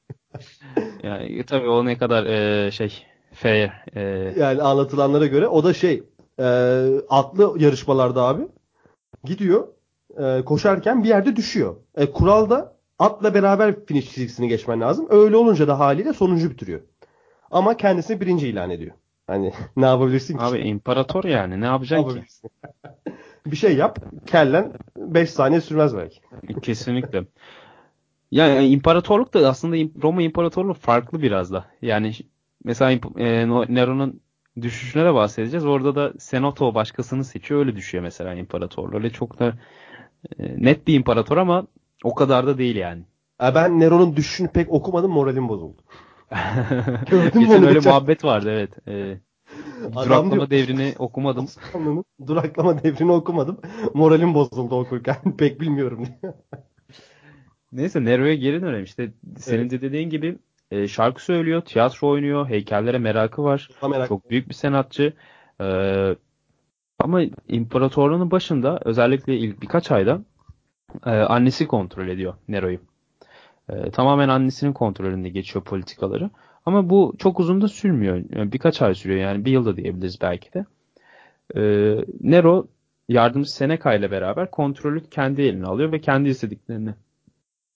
[1.02, 3.70] Yani tabii o ne kadar e, şey fair.
[3.96, 4.00] e,
[4.40, 6.02] Yani anlatılanlara göre o da şey
[6.38, 6.44] e,
[7.08, 8.42] atlı yarışmalarda abi
[9.24, 9.68] gidiyor
[10.18, 11.76] e, koşarken bir yerde düşüyor.
[11.96, 15.06] E, kuralda atla beraber finish çizgisini geçmen lazım.
[15.10, 16.80] Öyle olunca da haliyle sonuncu bitiriyor.
[17.50, 18.94] Ama kendisini birinci ilan ediyor.
[19.26, 20.44] Hani ne yapabilirsin ki?
[20.44, 22.26] abi imparator yani ne yapacaksın ki?
[23.46, 23.98] bir şey yap.
[24.26, 26.20] Kellen 5 saniye sürmez belki.
[26.62, 27.24] Kesinlikle.
[28.30, 31.66] Yani imparatorluk da aslında Roma İmparatorluğu farklı biraz da.
[31.82, 32.12] Yani
[32.64, 34.20] mesela e, Nero'nun
[34.62, 35.66] düşüşüne de bahsedeceğiz.
[35.66, 37.60] Orada da Senato başkasını seçiyor.
[37.60, 38.96] Öyle düşüyor mesela imparatorluğu.
[38.96, 39.54] Öyle çok da
[40.38, 41.66] e, net bir imparator ama
[42.04, 43.02] o kadar da değil yani.
[43.42, 45.82] E, ben Nero'nun düşüşünü pek okumadım moralim bozuldu.
[47.10, 47.92] Geçen öyle geçen?
[47.92, 48.88] muhabbet vardı evet.
[48.88, 49.18] E,
[49.84, 51.44] Adam duraklama diyor- devrini okumadım.
[51.74, 53.60] Osmanlı'nın duraklama devrini okumadım.
[53.94, 55.16] Moralim bozuldu okurken.
[55.38, 56.06] Pek bilmiyorum.
[57.72, 58.84] Neyse Nero'ya geri dönelim.
[58.84, 60.38] İşte senin de dediğin gibi
[60.70, 63.68] e, şarkı söylüyor, tiyatro oynuyor, heykellere merakı var.
[63.80, 65.12] Çok merak Çok büyük bir sanatçı.
[65.60, 66.16] Ee,
[66.98, 70.20] ama imparatorluğunun başında özellikle ilk birkaç ayda
[71.06, 72.78] e, annesi kontrol ediyor Nero'yu.
[73.68, 76.30] E, tamamen annesinin kontrolünde geçiyor politikaları.
[76.66, 78.24] Ama bu çok uzun da sürmüyor.
[78.30, 80.66] Yani birkaç ay sürüyor yani bir yılda diyebiliriz belki de.
[81.56, 81.60] E,
[82.20, 82.66] Nero
[83.08, 86.94] yardımcı Seneca ile beraber kontrolü kendi eline alıyor ve kendi istediklerini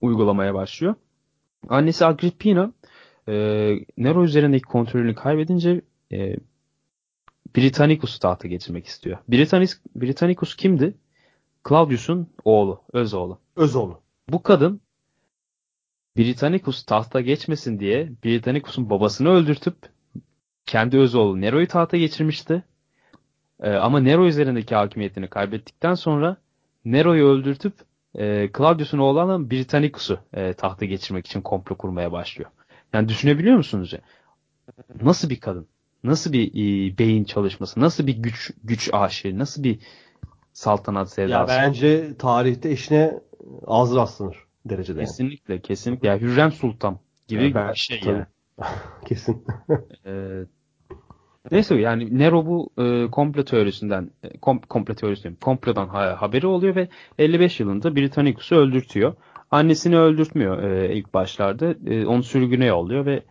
[0.00, 0.94] uygulamaya başlıyor.
[1.68, 2.72] Annesi Agrippina
[3.29, 3.35] e,
[3.96, 5.81] Nero üzerindeki kontrolünü kaybedince
[6.12, 6.37] e,
[7.57, 9.18] Britannicus'u tahta geçirmek istiyor.
[9.29, 10.94] Britannicus, Britannicus kimdi?
[11.68, 13.38] Claudius'un oğlu, öz oğlu.
[13.57, 14.00] Özoğlu.
[14.29, 14.81] Bu kadın
[16.16, 19.77] Britannicus tahta geçmesin diye Britannicus'un babasını öldürtüp
[20.66, 22.62] kendi öz oğlu Nero'yu tahta geçirmişti.
[23.62, 26.37] Ee, ama Nero üzerindeki hakimiyetini kaybettikten sonra
[26.85, 27.75] Nero'yu öldürtüp
[28.18, 32.51] e, Claudius'un oğlu olan Britannicus'u e, tahta geçirmek için komplo kurmaya başlıyor.
[32.92, 33.92] Yani düşünebiliyor musunuz?
[33.92, 34.01] ya?
[35.03, 35.66] Nasıl bir kadın?
[36.05, 37.81] Nasıl bir e, beyin çalışması?
[37.81, 39.38] Nasıl bir güç güç aşığı?
[39.38, 39.79] Nasıl bir
[40.53, 41.53] saltanat Ya sevdası?
[41.53, 43.20] bence tarihte eşine
[43.66, 45.07] az rastlanır derecede yani.
[45.07, 46.09] Kesinlikle, kesinlikle.
[46.09, 48.12] Ya Hürrem Sultan gibi ben- bir şey tabii.
[48.14, 48.27] yani.
[49.07, 49.44] Kesin.
[50.07, 50.44] Ee,
[51.51, 56.75] neyse yani Nero bu e, komplo teorisinden, e, kom, komplo teorisi komplodan ha- haberi oluyor
[56.77, 59.14] ve 55 yılında Britannicus'u öldürtüyor.
[59.51, 61.75] Annesini öldürtmüyor e, ilk başlarda.
[61.87, 63.23] E, onu sürgüne yolluyor ve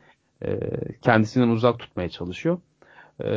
[0.45, 0.59] e,
[1.01, 2.59] kendisinden uzak tutmaya çalışıyor.
[3.23, 3.29] E,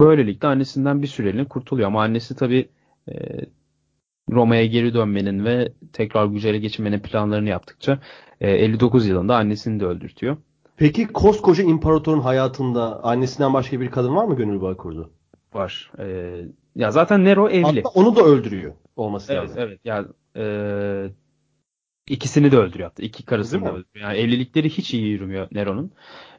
[0.00, 1.86] böylelikle annesinden bir süreliğine kurtuluyor.
[1.88, 2.68] Ama annesi tabii
[3.08, 3.12] e,
[4.30, 7.98] Roma'ya geri dönmenin ve tekrar güce ele geçirmenin planlarını yaptıkça
[8.40, 10.36] e, 59 yılında annesini de öldürtüyor.
[10.76, 15.10] Peki koskoca imparatorun hayatında annesinden başka bir kadın var mı gönül bağı kurdu?
[15.54, 15.92] Var.
[15.98, 16.34] E,
[16.76, 17.64] ya zaten Nero evli.
[17.82, 19.56] Hatta onu da öldürüyor olması Evet, lazım.
[19.60, 19.80] evet.
[19.84, 20.44] Yani e,
[22.08, 23.02] ikisini de öldürüyor hatta.
[23.02, 24.08] İki karısını da öldürüyor.
[24.10, 25.92] Yani evlilikleri hiç iyi yürümüyor Nero'nun.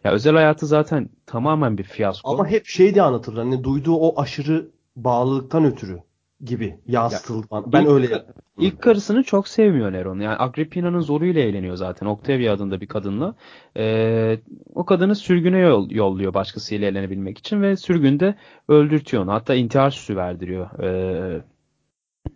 [0.04, 2.32] Ya özel hayatı zaten tamamen bir fiyasko.
[2.32, 3.38] Ama hep şey diye anlatılır.
[3.38, 6.00] Hani duyduğu o aşırı bağlılıktan ötürü
[6.46, 7.48] gibi yansıtıldı.
[7.52, 7.74] bana.
[7.74, 8.26] ben ilk- öyle
[8.60, 10.20] İlk karısını çok sevmiyor Neron.
[10.20, 12.06] Yani Agrippina'nın zoruyla evleniyor zaten.
[12.08, 13.36] Octavia adında bir kadınla.
[13.78, 14.40] Ee,
[14.76, 18.36] o kadını sürgüne yol- yolluyor başkasıyla evlenebilmek için ve sürgünde
[18.68, 19.32] öldürtüyor onu.
[19.32, 21.42] Hatta intihar süsü verdiriyor ee,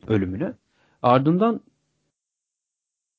[0.07, 0.53] ölümüne.
[1.01, 1.61] Ardından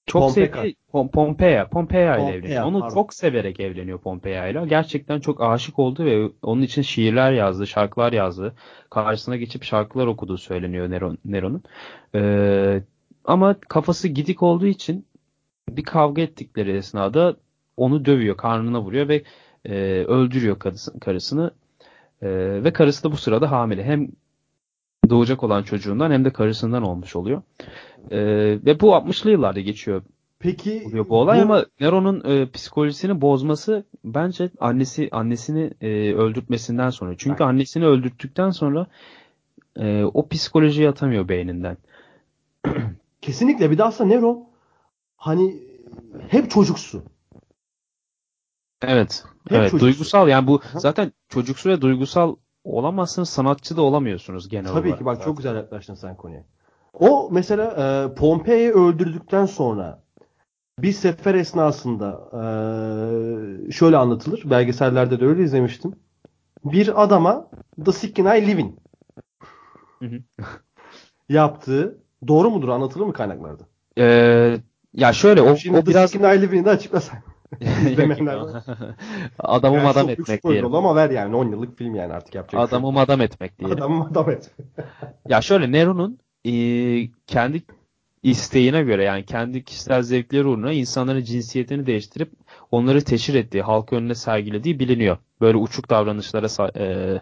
[0.07, 0.57] çok Pompeka.
[0.57, 2.65] sevdiği Pom- Pompeia, Pompeia ile evleniyor.
[2.65, 2.95] Onu pardon.
[2.95, 4.67] çok severek evleniyor Pompeia ile.
[4.67, 8.55] Gerçekten çok aşık oldu ve onun için şiirler yazdı, şarkılar yazdı.
[8.91, 11.63] Karşısına geçip şarkılar okuduğu söyleniyor Neron, Nero'nun.
[12.15, 12.83] Ee,
[13.25, 15.07] ama kafası gidik olduğu için
[15.69, 17.37] bir kavga ettikleri esnada
[17.77, 19.23] onu dövüyor, karnına vuruyor ve
[19.65, 21.51] e, öldürüyor karısı, karısını
[22.23, 22.29] e,
[22.65, 23.85] ve karısı da bu sırada hamile.
[23.85, 24.09] Hem
[25.11, 27.43] doğacak olan çocuğundan hem de karısından olmuş oluyor.
[28.11, 28.19] E,
[28.67, 30.03] ve bu 60'lı yıllarda geçiyor
[30.39, 37.15] Peki oluyor bu olay ama Nero'nun e, psikolojisini bozması bence annesi annesini e, öldürtmesinden sonra.
[37.19, 38.87] Çünkü annesini öldürttükten sonra
[39.77, 41.77] e, o psikolojiyi atamıyor beyninden.
[43.21, 44.47] kesinlikle bir de aslında Nero
[45.17, 45.63] hani
[46.29, 47.03] hep çocuksu.
[48.83, 49.25] Evet.
[49.49, 49.87] Hep evet, çocuksu.
[49.87, 50.81] duygusal yani bu Aha.
[50.81, 54.99] zaten çocuksu ve duygusal olamazsınız, sanatçı da olamıyorsunuz genel Tabii olarak.
[54.99, 55.31] ki bak zaten.
[55.31, 56.45] çok güzel yaklaştın sen konuya.
[57.01, 60.03] O mesela e, Pompei'yi öldürdükten sonra
[60.79, 64.43] bir sefer esnasında e, şöyle anlatılır.
[64.51, 65.95] Belgesellerde de öyle izlemiştim.
[66.65, 67.51] Bir adama
[67.85, 68.75] The Sick and I Living
[71.29, 73.63] yaptığı doğru mudur anlatılır mı kaynaklarda?
[73.99, 74.57] Ee,
[74.95, 77.19] ya şöyle o, Şimdi o The biraz Sick and I Living'i de açıklasan.
[79.39, 80.75] Adamı çok büyük etmek diyelim.
[80.75, 82.95] ama ver yani 10 yıllık film yani artık yapacak şey Adamı yok.
[82.95, 83.77] madam etmek diyelim.
[83.79, 84.51] Adamı adam et.
[85.29, 86.53] Ya şöyle Nero'nun e,
[87.27, 87.63] kendi
[88.23, 92.31] isteğine göre yani kendi kişisel zevkleri uğruna insanların cinsiyetini değiştirip
[92.71, 95.17] onları teşhir ettiği, halk önüne sergilediği biliniyor.
[95.41, 97.21] Böyle uçuk davranışlara e,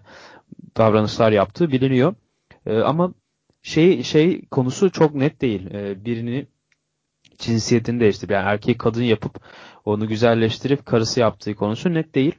[0.76, 2.14] davranışlar yaptığı biliniyor.
[2.66, 3.14] E, ama
[3.62, 5.70] şey şey konusu çok net değil.
[5.74, 6.46] E, birini
[7.38, 9.40] cinsiyetini değiştirip yani erkeği kadın yapıp
[9.84, 12.34] onu güzelleştirip karısı yaptığı konusu net değil.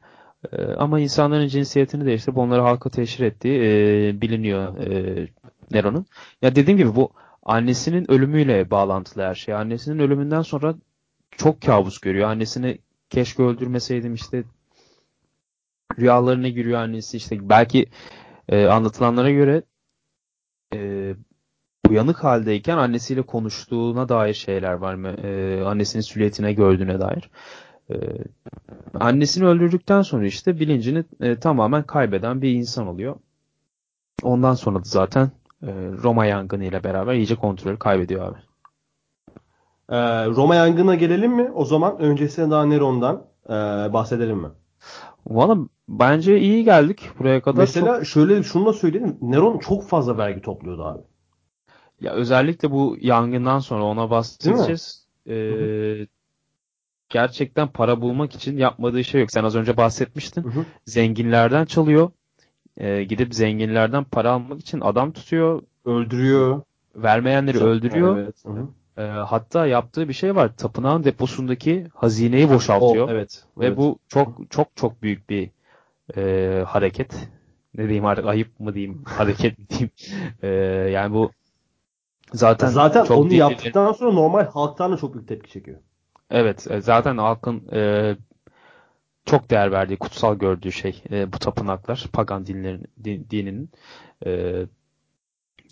[0.51, 5.27] E, ama insanların cinsiyetini değiştirip onları halka teşhir ettiği e, biliniyor e,
[5.73, 6.05] Nero'nun.
[6.41, 7.09] Ya dediğim gibi bu
[7.43, 9.53] annesinin ölümüyle bağlantılı her şey.
[9.55, 10.75] Annesinin ölümünden sonra
[11.31, 12.29] çok kabus görüyor.
[12.29, 14.43] Annesini keşke öldürmeseydim işte
[15.99, 17.85] rüyalarına giriyor annesi işte belki
[18.49, 19.63] e, anlatılanlara göre
[20.73, 21.13] e,
[21.89, 25.07] uyanık haldeyken annesiyle konuştuğuna dair şeyler var mı?
[25.09, 27.29] E, annesinin süliyetine gördüğüne dair.
[27.89, 27.95] E,
[28.99, 33.15] annesini öldürdükten sonra işte bilincini e, tamamen kaybeden bir insan oluyor.
[34.23, 35.31] Ondan sonra da zaten
[36.03, 38.37] Roma yangını ile beraber iyice kontrolü kaybediyor abi.
[39.89, 41.51] Ee, Roma yangına gelelim mi?
[41.55, 43.53] O zaman öncesinde daha Neron'dan e,
[43.93, 44.49] bahsedelim mi?
[45.27, 45.57] Valla
[45.89, 47.57] bence iyi geldik buraya kadar.
[47.61, 49.17] Mesela Çok- şöyle şunu da söyleyelim.
[49.21, 51.01] Neron çok fazla vergi topluyordu abi.
[52.01, 55.07] ya özellikle bu yangından sonra ona bahsedeceğiz.
[55.29, 56.07] E,
[57.09, 59.31] gerçekten para bulmak için yapmadığı şey yok.
[59.31, 60.43] Sen az önce bahsetmiştin.
[60.43, 60.65] Hı hı.
[60.85, 62.11] Zenginlerden çalıyor.
[62.77, 65.61] E, gidip zenginlerden para almak için adam tutuyor.
[65.85, 66.61] Öldürüyor.
[66.95, 68.17] Vermeyenleri öldürüyor.
[68.17, 68.35] Evet.
[68.45, 68.67] Hı hı.
[68.97, 70.55] E, hatta yaptığı bir şey var.
[70.57, 73.07] Tapınağın deposundaki hazineyi boşaltıyor.
[73.07, 73.43] O, evet.
[73.57, 73.77] Ve evet.
[73.77, 75.49] bu çok çok çok büyük bir
[76.17, 77.29] e, hareket.
[77.77, 79.91] Ne diyeyim artık ayıp mı diyeyim, hareket mi diyeyim.
[80.41, 80.47] E,
[80.91, 81.31] yani bu
[82.33, 85.77] zaten zaten çok onu yaptıktan sonra normal halktan da çok büyük tepki çekiyor.
[86.29, 88.15] Evet, e, zaten halkın e,
[89.25, 93.69] çok değer verdiği, kutsal gördüğü şey e, bu tapınaklar, pagan dinlerin, din- dininin.
[94.25, 94.31] E,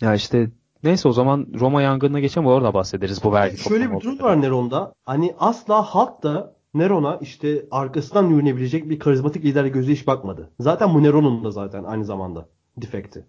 [0.00, 0.50] ya işte
[0.84, 4.94] neyse o zaman Roma yangınına geçelim orada bahsederiz bu vergi Şöyle bir durum var Neron'da.
[5.04, 10.50] Hani asla halk da Neron'a işte arkasından yürünebilecek bir karizmatik lider gözü hiç bakmadı.
[10.60, 13.26] Zaten bu Neron'un da zaten aynı zamanda defekti.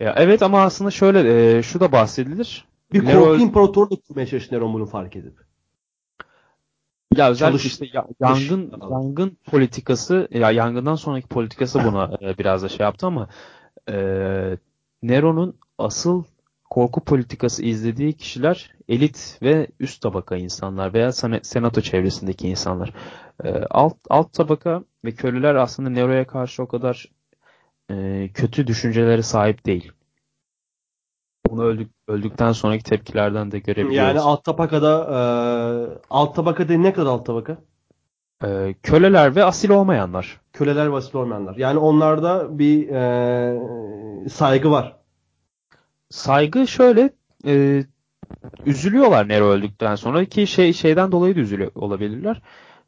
[0.00, 2.64] Ya evet ama aslında şöyle e, şu da bahsedilir.
[2.92, 5.43] Bir Nero- korku imparatoru da kurmaya çalıştı Neron bunu fark edip.
[7.18, 12.38] Ya özellikle Çalış- işte ya- çalış- yangın yangın politikası ya yangından sonraki politikası buna e,
[12.38, 13.28] biraz da şey yaptı ama
[13.88, 13.96] e,
[15.02, 16.24] Nero'nun asıl
[16.70, 22.92] korku politikası izlediği kişiler elit ve üst tabaka insanlar veya senato çevresindeki insanlar.
[23.44, 27.06] E, alt alt tabaka ve köleler aslında Nero'ya karşı o kadar
[27.90, 29.92] e, kötü düşüncelere sahip değil.
[31.56, 33.96] Bunu öldük, öldükten sonraki tepkilerden de görebiliyoruz.
[33.96, 35.18] Yani alt tabakada e,
[36.10, 37.56] alt tabaka değil ne kadar alt tabaka?
[38.44, 40.40] E, köleler ve asil olmayanlar.
[40.52, 41.56] Köleler ve asil olmayanlar.
[41.56, 44.96] Yani onlarda bir e, saygı var.
[46.10, 47.10] Saygı şöyle
[47.46, 47.84] e,
[48.66, 52.42] üzülüyorlar Nero öldükten sonra ki şey şeyden dolayı da üzülüyor olabilirler.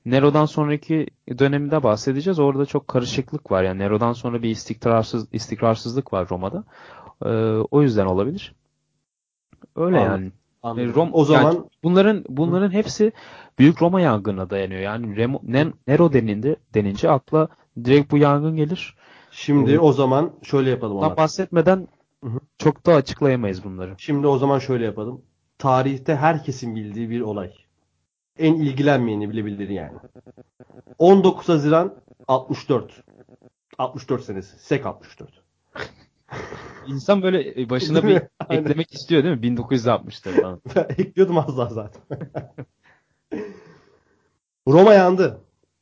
[0.07, 1.07] Nero'dan sonraki
[1.39, 2.39] döneminde bahsedeceğiz.
[2.39, 3.63] Orada çok karışıklık var.
[3.63, 6.65] Yani Nero'dan sonra bir istikrarsız istikrarsızlık var Roma'da.
[7.25, 7.29] E,
[7.71, 8.55] o yüzden olabilir.
[9.77, 10.23] Öyle Anladım.
[10.23, 10.33] yani.
[10.63, 10.91] Anladım.
[10.91, 13.13] E, Rom, o zaman yani bunların bunların hepsi
[13.59, 14.81] Büyük Roma yangınına dayanıyor.
[14.81, 17.49] Yani Remo, Ne- Nero deninde denince akla
[17.85, 18.97] direkt bu yangın gelir.
[19.31, 19.81] şimdi Evet.
[19.83, 21.17] o zaman şöyle yapalım Onat.
[21.17, 21.89] bahsetmeden
[22.59, 23.95] çok da açıklayamayız bunları.
[23.99, 25.23] Şimdi o zaman şöyle yapalım.
[25.59, 27.53] Tarihte herkesin bildiği bir olay.
[28.39, 29.93] En ilgilenmeyeni bile bilir yani.
[30.99, 31.95] 19 Haziran
[32.29, 33.03] 64.
[33.79, 34.59] 64 senesi.
[34.59, 35.43] Sek 64.
[36.87, 39.47] İnsan böyle e, başına bir eklemek istiyor değil mi?
[39.47, 40.61] 1960'ta falan.
[40.89, 42.03] Ekliyordum az daha zaten.
[44.69, 45.41] Roma yandı.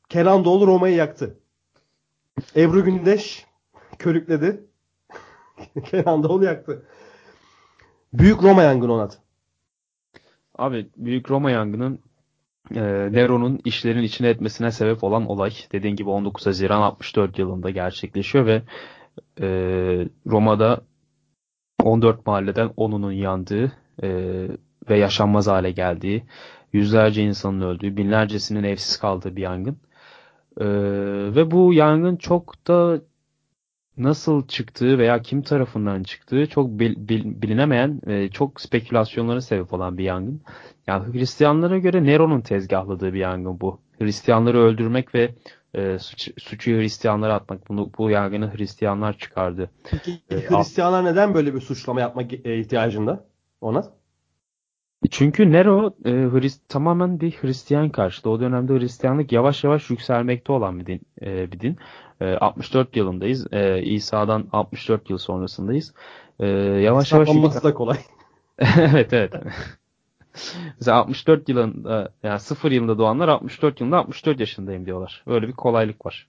[0.08, 1.38] Kenan Doğulu Roma'yı yaktı.
[2.56, 3.46] Ebru Gündeş
[3.98, 4.64] körükledi.
[5.84, 6.86] Kenan Doğulu yaktı.
[8.12, 9.18] Büyük Roma yangını Onat.
[10.58, 11.98] Abi Büyük Roma yangının
[12.74, 18.46] e, Nero'nun işlerin içine etmesine sebep olan olay dediğin gibi 19 Haziran 64 yılında gerçekleşiyor
[18.46, 18.62] ve
[19.40, 19.46] e,
[20.26, 20.80] Roma'da
[21.82, 24.08] 14 mahalleden 10'unun yandığı e,
[24.90, 26.24] ve yaşanmaz hale geldiği,
[26.72, 29.76] yüzlerce insanın öldüğü, binlercesinin evsiz kaldığı bir yangın.
[30.60, 30.66] E,
[31.34, 33.00] ve bu yangın çok da
[33.96, 39.98] nasıl çıktığı veya kim tarafından çıktığı çok bil, bil, bilinemeyen ve çok spekülasyonlara sebep olan
[39.98, 40.42] bir yangın.
[40.86, 43.80] Yani Hristiyanlara göre Nero'nun tezgahladığı bir yangın bu.
[43.98, 45.34] Hristiyanları öldürmek ve
[45.74, 47.68] e, suç, suçu Hristiyanlara atmak.
[47.68, 49.70] Bunu bu yangını Hristiyanlar çıkardı.
[49.90, 53.24] Peki Hristiyanlar neden böyle bir suçlama yapmak ihtiyacında?
[53.60, 53.84] Ona?
[55.10, 58.30] Çünkü Nero e, Hrist, tamamen bir Hristiyan karşıtı.
[58.30, 61.00] O dönemde Hristiyanlık yavaş yavaş yükselmekte olan bir din.
[61.22, 61.76] E, bir din.
[62.20, 63.52] E, 64 yılındayız.
[63.52, 65.94] E, İsa'dan 64 yıl sonrasındayız.
[66.40, 67.98] E, yavaş yavaş Saplanması da kolay.
[68.78, 69.34] evet evet.
[70.80, 75.22] Mesela 64 yılında yani 0 yılında doğanlar 64 yılında 64 yaşındayım diyorlar.
[75.26, 76.28] Böyle bir kolaylık var.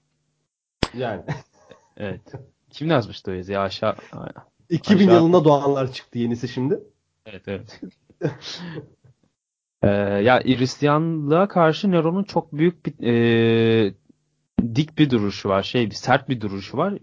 [0.93, 1.21] Yani.
[1.97, 2.21] evet.
[2.69, 3.59] Kim yazmıştı o yazıyı?
[3.59, 3.95] Aşağı.
[4.69, 5.15] 2000 aşağı...
[5.15, 6.79] yılında doğanlar çıktı yenisi şimdi.
[7.25, 7.81] Evet evet.
[9.83, 9.89] ee,
[10.23, 13.93] ya Hristiyanlığa karşı Nero'nun çok büyük bir e,
[14.75, 15.63] dik bir duruşu var.
[15.63, 16.93] Şey bir sert bir duruşu var.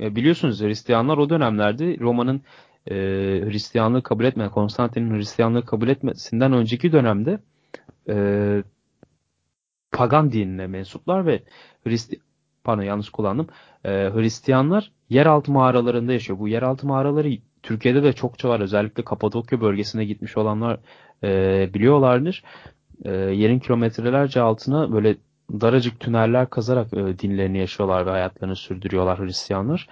[0.00, 2.42] E, biliyorsunuz Hristiyanlar o dönemlerde Roma'nın
[2.90, 2.94] e,
[3.44, 7.38] Hristiyanlığı kabul etme, Konstantin'in Hristiyanlığı kabul etmesinden önceki dönemde
[8.08, 8.16] e,
[9.92, 11.42] pagan dinine mensuplar ve
[11.84, 12.20] Hristi
[12.64, 13.46] pardon yanlış kullandım.
[13.84, 16.38] E, Hristiyanlar yeraltı mağaralarında yaşıyor.
[16.38, 18.60] Bu yeraltı mağaraları Türkiye'de de çokça var.
[18.60, 20.80] Özellikle Kapadokya bölgesine gitmiş olanlar
[21.24, 22.44] e, biliyorlardır.
[23.04, 25.16] E, yerin kilometrelerce altına böyle
[25.60, 29.88] daracık tüneller kazarak e, dinlerini yaşıyorlar ve hayatlarını sürdürüyorlar Hristiyanlar.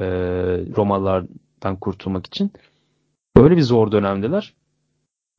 [0.00, 0.06] E,
[0.76, 1.28] Romalılardan
[1.80, 2.52] kurtulmak için.
[3.36, 4.54] Böyle bir zor dönemdeler.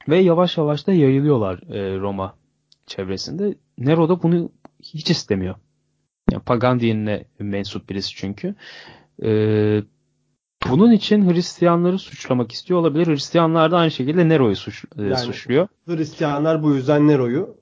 [0.09, 2.35] Ve yavaş yavaş da yayılıyorlar e, Roma
[2.85, 3.55] çevresinde.
[3.77, 4.51] Nero da bunu
[4.83, 5.55] hiç istemiyor.
[6.31, 8.55] Yani pagan dinine mensup birisi çünkü.
[9.23, 9.29] E,
[10.69, 13.07] bunun için Hristiyanları suçlamak istiyor olabilir.
[13.07, 15.67] Hristiyanlar da aynı şekilde Nero'yu suç, e, yani, suçluyor.
[15.87, 17.59] Hristiyanlar bu yüzden Nero'yu.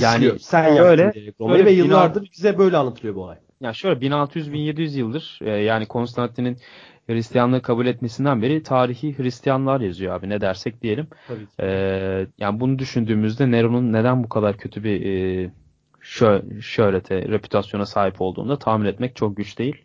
[0.00, 3.38] Yani Sen öyle, Roma'yı ve yıllardır bize böyle anlatılıyor bu olay.
[3.62, 6.56] Ya şöyle 1600-1700 yıldır e, yani Konstantin'in
[7.06, 11.06] Hristiyanlığı kabul etmesinden beri tarihi Hristiyanlar yazıyor abi ne dersek diyelim.
[11.28, 11.52] Tabii ki.
[11.60, 15.50] Ee, yani bunu düşündüğümüzde Nero'nun neden bu kadar kötü bir e,
[16.00, 19.84] şö şöhrete, reputasyona sahip olduğunu da tahmin etmek çok güç değil.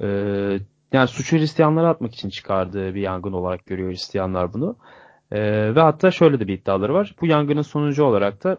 [0.00, 0.58] Ee,
[0.92, 4.76] yani suçu Hristiyanlara atmak için çıkardığı bir yangın olarak görüyor Hristiyanlar bunu.
[5.32, 7.14] Ee, ve hatta şöyle de bir iddiaları var.
[7.20, 8.58] Bu yangının sonucu olarak da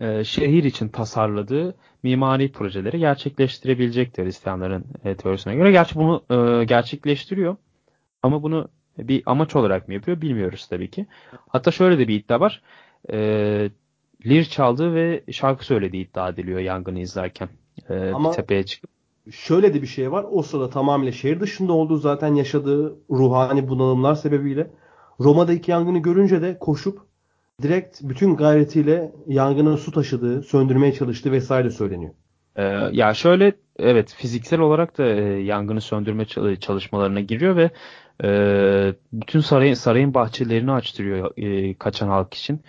[0.00, 5.72] e, şehir için tasarladığı mimari projeleri gerçekleştirebilecektir Hristiyanların e, teorisine göre.
[5.72, 7.56] Gerçi bunu e, gerçekleştiriyor.
[8.22, 11.06] Ama bunu bir amaç olarak mı yapıyor bilmiyoruz tabii ki.
[11.48, 12.62] Hatta şöyle de bir iddia var.
[13.12, 13.18] E,
[14.26, 17.48] lir çaldığı ve şarkı söylediği iddia ediliyor yangını izlerken.
[17.88, 18.30] E, Ama...
[18.30, 18.90] bir tepeye çıkıp
[19.30, 20.26] şöyle de bir şey var.
[20.30, 24.70] O sırada tamamıyla şehir dışında olduğu zaten yaşadığı ruhani bunalımlar sebebiyle
[25.20, 27.07] Roma'daki yangını görünce de koşup
[27.62, 32.14] direkt bütün gayretiyle yangının su taşıdığı, söndürmeye çalıştığı vesaire söyleniyor.
[32.56, 36.24] Ee, ya şöyle evet fiziksel olarak da e, yangını söndürme
[36.60, 37.70] çalışmalarına giriyor ve
[38.24, 38.30] e,
[39.12, 42.60] bütün sarayın sarayın bahçelerini açtırıyor e, kaçan halk için.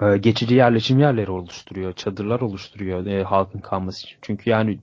[0.00, 4.18] E, geçici yerleşim yerleri oluşturuyor, çadırlar oluşturuyor e, halkın kalması için.
[4.22, 4.78] Çünkü yani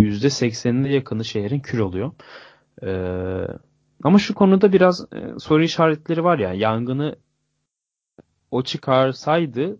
[0.00, 2.12] %80'ine yakını şehrin kül oluyor.
[2.82, 3.46] Ee,
[4.02, 6.52] ama şu konuda biraz e, soru işaretleri var ya.
[6.52, 7.16] Yangını
[8.50, 9.78] o çıkarsaydı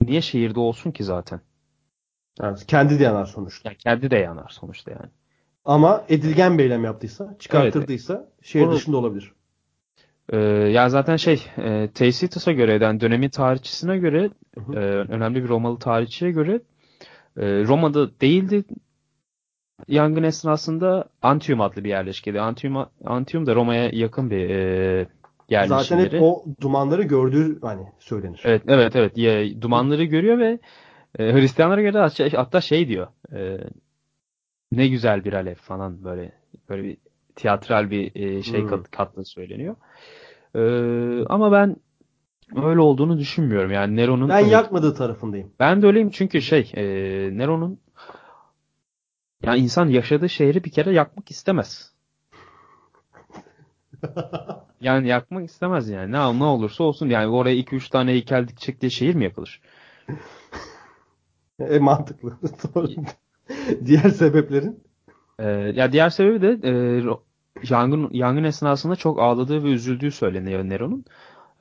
[0.00, 1.40] niye şehirde olsun ki zaten?
[2.42, 3.68] Evet, kendi de yanar sonuçta.
[3.68, 5.10] Yani kendi de yanar sonuçta yani.
[5.64, 8.44] Ama edilgen bir eylem yaptıysa, çıkarttırdıysa evet.
[8.44, 9.32] şehir Onu, dışında olabilir.
[10.28, 14.72] E, ya zaten şey, e, Tacitus'a göre, yani dönemin tarihçisine göre, hı hı.
[14.72, 16.60] E, önemli bir Romalı tarihçiye göre
[17.36, 18.64] e, Roma'da değildi
[19.88, 22.40] yangın esnasında Antium adlı bir yerleşkede.
[22.40, 25.06] Antium, Antium da Roma'ya yakın bir e,
[25.50, 28.40] yerleşim Zaten hep o dumanları gördüğü hani söylenir.
[28.44, 29.18] Evet evet evet.
[29.18, 30.58] Ya, dumanları görüyor ve
[31.18, 33.06] e, Hristiyanlara göre hatta şey diyor.
[33.32, 33.58] E,
[34.72, 36.32] ne güzel bir alev falan böyle
[36.68, 36.96] böyle bir
[37.36, 38.68] tiyatral bir e, şey hmm.
[38.68, 39.76] kat, kattığı söyleniyor.
[40.54, 40.60] E,
[41.28, 41.76] ama ben
[42.56, 43.70] öyle olduğunu düşünmüyorum.
[43.70, 45.52] Yani Nero'nun Ben yakmadığı tarafındayım.
[45.58, 46.82] Ben de öyleyim çünkü şey e,
[47.38, 47.80] Nero'nun
[49.42, 51.89] yani insan yaşadığı şehri bir kere yakmak istemez.
[54.80, 56.12] yani yakmak istemez yani.
[56.12, 59.60] Ne, ne olursa olsun yani oraya 2-3 tane heykel dikecek diye şehir mi yakılır?
[61.60, 62.38] e, mantıklı.
[63.84, 64.84] diğer sebeplerin?
[65.38, 66.72] Ee, ya diğer sebebi de e,
[67.70, 71.04] yangın yangın esnasında çok ağladığı ve üzüldüğü söyleniyor Nero'nun.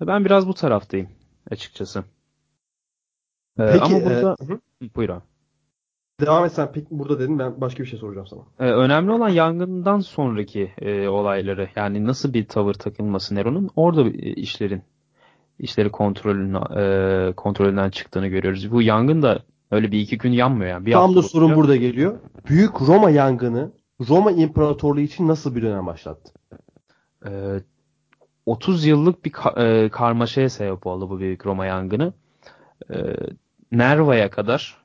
[0.01, 1.09] Ben biraz bu taraftayım
[1.51, 2.03] açıkçası.
[3.59, 4.59] Ee, Peki, ama e, burada hı.
[4.95, 5.28] buyur abi.
[6.19, 8.41] Devam et sen burada dedin ben başka bir şey soracağım sana.
[8.59, 14.33] Ee, önemli olan yangından sonraki e, olayları yani nasıl bir tavır takılması Nero'nun orada e,
[14.33, 14.81] işlerin
[15.59, 18.71] işleri kontrolüne, e, kontrolünden çıktığını görüyoruz.
[18.71, 19.39] Bu yangın da
[19.71, 20.85] öyle bir iki gün yanmıyor yani.
[20.85, 22.19] Bir Tam da sorun burada geliyor.
[22.49, 23.71] Büyük Roma yangını
[24.09, 26.33] Roma İmparatorluğu için nasıl bir dönem başlattı?
[27.25, 27.59] Ee,
[28.45, 32.13] 30 yıllık bir ka- e, karmaşaya sebep oldu bu büyük Roma yangını.
[32.93, 33.15] Ee,
[33.71, 34.78] Nerva'ya kadar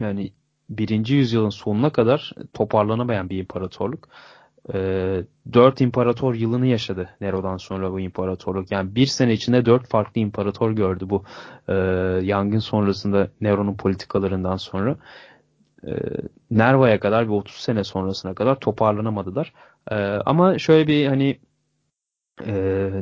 [0.00, 0.32] yani
[0.70, 1.08] 1.
[1.08, 4.08] yüzyılın sonuna kadar toparlanamayan bir imparatorluk.
[4.74, 8.72] Ee, 4 imparator yılını yaşadı Nero'dan sonra bu imparatorluk.
[8.72, 11.24] Yani bir sene içinde 4 farklı imparator gördü bu
[11.68, 11.74] e,
[12.22, 14.96] yangın sonrasında Nero'nun politikalarından sonra.
[15.86, 15.90] Ee,
[16.50, 19.52] Nerva'ya kadar bir 30 sene sonrasına kadar toparlanamadılar.
[19.90, 19.94] Ee,
[20.26, 21.40] ama şöyle bir hani
[22.46, 22.52] e,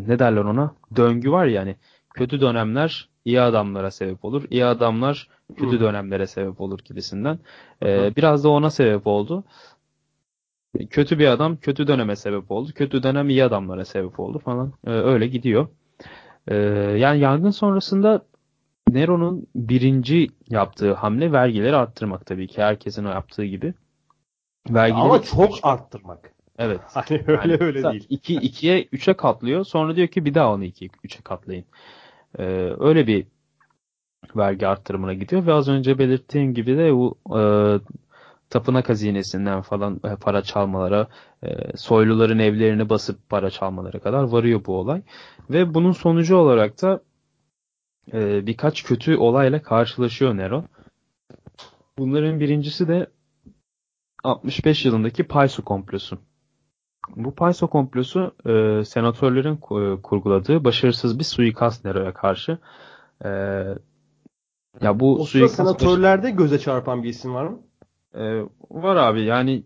[0.07, 1.77] ne derler ona döngü var yani
[2.15, 4.45] kötü dönemler iyi adamlara sebep olur.
[4.51, 5.81] iyi adamlar kötü Hı.
[5.81, 7.39] dönemlere sebep olur gibisinden.
[7.83, 9.45] Ee, biraz da ona sebep oldu.
[10.91, 12.71] Kötü bir adam kötü döneme sebep oldu.
[12.75, 14.73] Kötü dönem iyi adamlara sebep oldu falan.
[14.87, 15.69] Ee, öyle gidiyor.
[16.49, 16.57] Ee,
[16.99, 18.23] yani yangın sonrasında
[18.89, 22.63] Nero'nun birinci yaptığı hamle vergileri arttırmak tabii ki.
[22.63, 23.75] Herkesin yaptığı gibi.
[24.71, 26.33] Vergileri Ama çok arttırmak.
[26.59, 26.81] evet.
[26.95, 28.07] Hani öyle Yani öyle değil.
[28.09, 29.65] 2 2'ye 3'e katlıyor.
[29.65, 31.65] Sonra diyor ki bir daha onu 2'ye 3'e katlayın.
[32.39, 32.45] Ee,
[32.79, 33.27] öyle bir
[34.37, 37.43] vergi arttırımına gidiyor ve az önce belirttiğim gibi de bu e,
[38.51, 41.09] tapınak hazinesinden falan e, para çalmalara,
[41.43, 45.03] e, soyluların evlerini basıp para çalmalara kadar varıyor bu olay.
[45.51, 47.01] Ve bunun sonucu olarak da
[48.13, 50.65] e, birkaç kötü olayla karşılaşıyor Nero.
[51.99, 53.07] Bunların birincisi de
[54.25, 56.19] 65 yılındaki Payso komplosu.
[57.17, 62.59] Bu Payso komplosu e, senatörlerin ku- kurguladığı başarısız bir suikast Nero'ya karşı.
[63.25, 63.29] E,
[64.83, 67.59] ya bu O suikast senatörlerde göze çarpan bir isim var mı?
[68.15, 69.63] e, var abi yani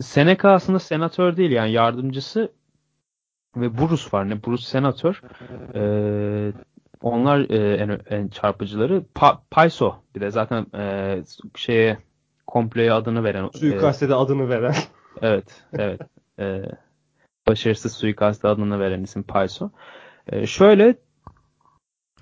[0.00, 2.52] Seneca aslında senatör değil yani yardımcısı
[3.56, 5.22] ve Bruce var ne Bruce senatör.
[5.74, 5.82] E,
[7.02, 9.04] onlar e, en, en çarpıcıları.
[9.14, 11.22] Pa, Payso bir de zaten e,
[11.54, 11.98] şeye
[12.46, 14.74] komploya adını veren e, Suikaste de adını veren.
[15.22, 16.00] Evet, evet.
[16.38, 16.62] Ee,
[17.48, 19.70] başarısız suikastı adını veren isim Payso.
[20.26, 20.96] Ee, şöyle e,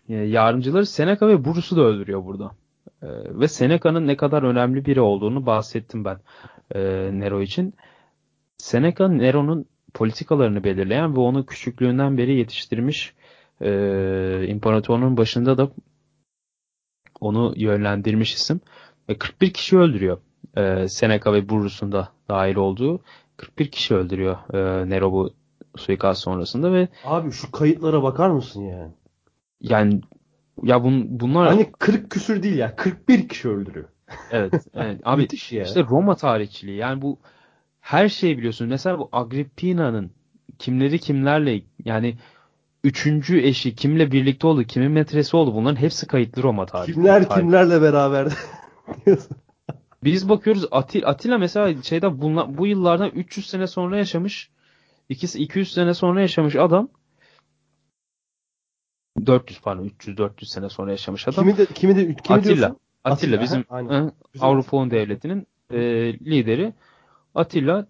[0.08, 2.50] yardımcıları Seneca ve Bruce'u da öldürüyor burada.
[3.02, 3.06] Ee,
[3.40, 6.18] ve Seneca'nın ne kadar önemli biri olduğunu bahsettim ben
[6.74, 6.80] e,
[7.12, 7.74] Nero için.
[8.58, 13.14] Seneca Nero'nun politikalarını belirleyen ve onu küçüklüğünden beri yetiştirmiş
[13.60, 15.70] e, imparatorluğun başında da
[17.20, 18.60] onu yönlendirmiş isim.
[19.08, 20.18] Ve 41 kişi öldürüyor.
[20.56, 23.00] E, Seneca ve Bruce'un da dahil olduğu
[23.36, 25.30] 41 kişi öldürüyor e, Nero bu
[25.76, 28.90] suikast sonrasında ve Abi şu kayıtlara bakar mısın ya?
[29.70, 30.00] Yani
[30.62, 32.76] ya bun, bunlar Hani 40 küsür değil ya.
[32.76, 33.88] 41 kişi öldürüyor.
[34.30, 37.18] evet, evet abi işte Roma tarihçiliği yani bu
[37.80, 38.68] her şeyi biliyorsun.
[38.68, 40.10] Mesela bu Agrippina'nın
[40.58, 42.16] kimleri kimlerle yani
[42.84, 46.94] üçüncü eşi kimle birlikte oldu, kimin metresi oldu bunların hepsi kayıtlı Roma tarihi.
[46.94, 47.40] Kimler Tarih.
[47.40, 48.32] kimlerle beraber.
[50.04, 54.50] Biz bakıyoruz Atilla, Atilla mesela şeyde bunla, bu yıllardan 300 sene sonra yaşamış.
[55.08, 56.88] İkisi 200 sene sonra yaşamış adam.
[59.26, 61.44] 400 pardon 300 400 sene sonra yaşamış adam.
[61.44, 62.56] Kimi de kimi de kimi Atilla.
[62.56, 62.78] diyorsun?
[63.04, 63.64] Atilla Atilla, bizim
[64.40, 65.80] Avrupa Un Devleti'nin e,
[66.18, 66.74] lideri.
[67.34, 67.86] Atilla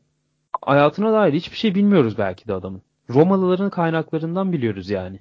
[0.63, 2.83] hayatına dair hiçbir şey bilmiyoruz belki de adamın.
[3.11, 5.21] Romalıların kaynaklarından biliyoruz yani.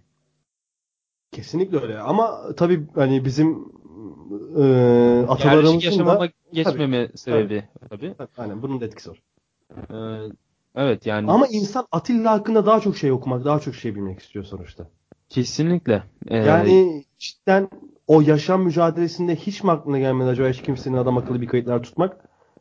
[1.31, 1.99] Kesinlikle öyle.
[1.99, 3.65] Ama tabii hani bizim
[4.57, 8.15] e, Yerleşik atalarımızın yaşamama da geçmeme sebebi tabii.
[8.37, 9.21] aynen bunun da etkisi var.
[9.89, 9.95] E,
[10.75, 14.45] evet yani Ama insan Atilla hakkında daha çok şey okumak, daha çok şey bilmek istiyor
[14.45, 14.89] sonuçta.
[15.33, 16.03] Kesinlikle.
[16.27, 17.69] E, Yani cidden
[18.07, 22.17] o yaşam mücadelesinde hiç mi aklına gelmedi acaba hiç kimsenin adam akıllı bir kayıtlar tutmak?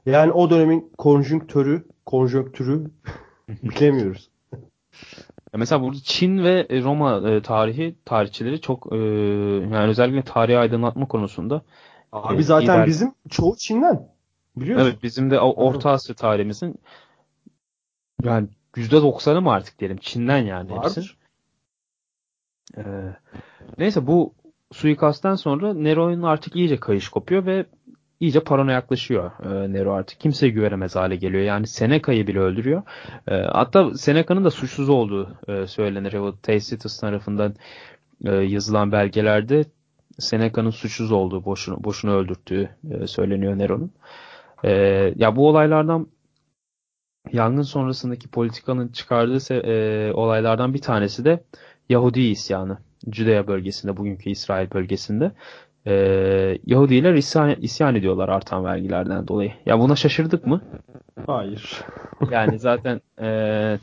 [0.06, 2.90] Yani o dönemin konjonktörü, konjonktürü
[3.62, 4.30] bilemiyoruz.
[5.52, 8.96] Ya Mesela burada Çin ve e, Roma e, tarihi tarihçileri çok e,
[9.72, 11.62] yani özellikle tarihi aydınlatma konusunda
[12.12, 14.08] Abi Evet, zaten lider- bizim çoğu Çin'den.
[14.56, 14.86] Biliyorsun.
[14.86, 16.74] evet bizim de Orta Asya tarihimizin
[18.24, 21.02] yani %90'ı mı artık diyelim Çin'den yani hepsi.
[22.76, 22.82] Ee,
[23.78, 24.34] neyse bu
[24.72, 27.66] suikastten sonra Nero'nun artık iyice kayış kopuyor ve
[28.20, 30.20] iyice paranoyaklaşıyor e, Nero artık.
[30.20, 31.42] Kimseye güvenemez hale geliyor.
[31.42, 32.82] Yani Seneca'yı bile öldürüyor.
[33.28, 36.12] E, hatta Seneca'nın da suçsuz olduğu e, söylenir.
[36.12, 37.54] O Tacitus tarafından
[38.24, 39.64] e, yazılan belgelerde
[40.18, 43.92] Seneca'nın suçsuz olduğu, boşuna, boşuna öldürttüğü e, söyleniyor Nero'nun.
[44.64, 44.70] E,
[45.16, 46.06] ya bu olaylardan
[47.32, 51.44] yangın sonrasındaki politikanın çıkardığı e, olaylardan bir tanesi de
[51.88, 52.78] Yahudi isyanı.
[53.12, 55.32] Judea bölgesinde, bugünkü İsrail bölgesinde.
[55.86, 55.94] E,
[56.66, 59.52] Yahudiler isyan, isyan ediyorlar artan vergilerden dolayı.
[59.66, 60.62] Ya buna şaşırdık mı?
[61.26, 61.84] Hayır.
[62.30, 63.78] Yani zaten e,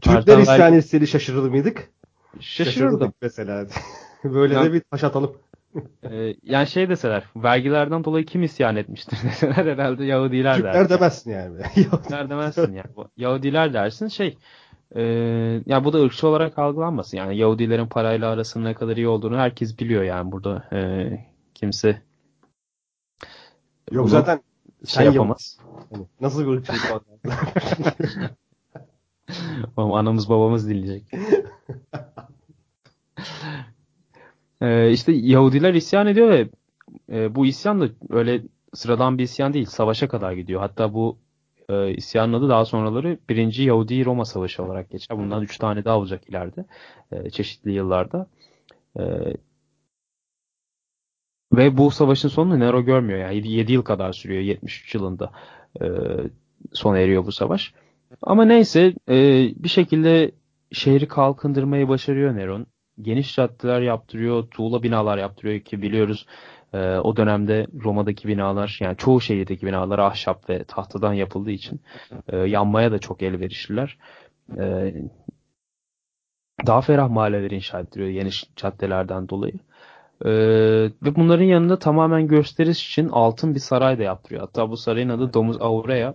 [0.00, 0.76] Türkler isyan vergi...
[0.76, 1.90] etseydi şaşırır mıydık?
[2.40, 3.12] Şaşırırdım.
[3.22, 3.66] mesela.
[4.24, 5.36] Böyle ya, de bir taş atalım.
[6.10, 10.94] e, yani şey deseler, vergilerden dolayı kim isyan etmiştir deseler herhalde Yahudiler Türkler dersin.
[10.94, 11.62] demezsin yani.
[11.90, 13.08] Türkler demezsin yani.
[13.16, 14.38] Yahudiler dersin şey,
[14.94, 15.02] e,
[15.66, 17.16] ya bu da ırkçı olarak algılanmasın.
[17.16, 21.10] Yani Yahudilerin parayla arasının ne kadar iyi olduğunu herkes biliyor yani burada e,
[21.54, 22.02] kimse
[23.92, 24.40] Yok zaten
[24.86, 25.58] şey yapamaz.
[25.90, 27.02] Yani nasıl bir ırkçılık var?
[29.98, 31.04] Anamız babamız dinleyecek.
[34.60, 36.48] ee, işte Yahudiler isyan ediyor ve
[37.12, 38.42] e, bu isyan da öyle
[38.74, 39.66] sıradan bir isyan değil.
[39.66, 40.60] Savaşa kadar gidiyor.
[40.60, 41.18] Hatta bu
[41.68, 43.36] e, isyanın adı daha sonraları 1.
[43.58, 45.18] Yahudi-Roma Savaşı olarak geçer.
[45.18, 46.64] Bundan 3 tane daha olacak ileride.
[47.12, 48.26] E, çeşitli yıllarda.
[48.98, 49.02] E,
[51.52, 53.18] ve bu savaşın sonunu Nero görmüyor.
[53.18, 54.42] Yani 7 yıl kadar sürüyor.
[54.42, 55.32] 73 yılında
[55.80, 55.86] e,
[56.72, 57.74] sona eriyor bu savaş.
[58.22, 59.16] Ama neyse e,
[59.56, 60.32] bir şekilde
[60.72, 62.66] şehri kalkındırmayı başarıyor Neron.
[63.00, 66.26] Geniş caddeler yaptırıyor, tuğla binalar yaptırıyor ki biliyoruz
[66.74, 71.80] e, o dönemde Roma'daki binalar yani çoğu şehirdeki binalar ahşap ve tahtadan yapıldığı için
[72.28, 73.98] e, yanmaya da çok elverişliler.
[74.58, 74.94] E,
[76.66, 79.54] daha ferah mahalleler inşa ettiriyor geniş caddelerden dolayı.
[80.24, 80.30] Ee,
[81.02, 84.40] ve bunların yanında tamamen gösteriş için altın bir saray da yaptırıyor.
[84.40, 86.14] Hatta bu sarayın adı Domus Aurea.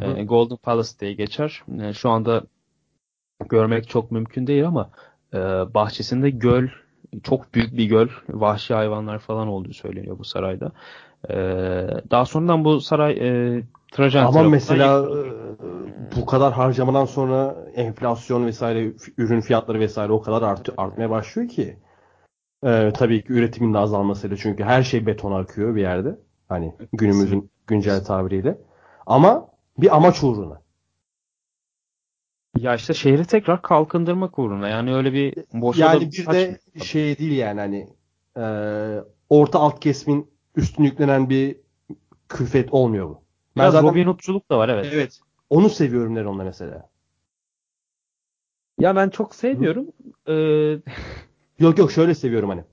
[0.00, 1.62] E, Golden Palace diye geçer.
[1.82, 2.42] E, şu anda
[3.48, 4.90] görmek çok mümkün değil ama
[5.34, 5.38] e,
[5.74, 6.68] bahçesinde göl,
[7.22, 10.72] çok büyük bir göl, vahşi hayvanlar falan olduğu söyleniyor bu sarayda.
[11.30, 11.34] E,
[12.10, 15.18] daha sonradan bu saray e, Trajan Ama mesela e,
[16.16, 21.76] bu kadar harcamadan sonra enflasyon vesaire ürün fiyatları vesaire o kadar art, artmaya başlıyor ki.
[22.64, 26.18] Ee, tabii ki üretimin de azalmasıyla çünkü her şey betona akıyor bir yerde.
[26.48, 28.58] Hani günümüzün güncel tabiriyle.
[29.06, 30.60] Ama bir amaç uğruna.
[32.56, 34.68] Ya işte şehri tekrar kalkındırmak uğruna.
[34.68, 37.88] Yani öyle bir boşa Yani bir de şey değil yani hani
[38.36, 38.44] e,
[39.28, 41.56] orta alt kesimin üstüne yüklenen bir
[42.28, 43.22] külfet olmuyor bu.
[43.56, 44.90] Ben Biraz zaten, Robin Hood'culuk da var evet.
[44.92, 45.20] Evet.
[45.50, 46.88] Onu seviyorum Neron'da mesela.
[48.80, 49.86] Ya ben çok sevmiyorum.
[50.28, 50.78] Ee...
[51.58, 52.64] yok yok şöyle seviyorum hani.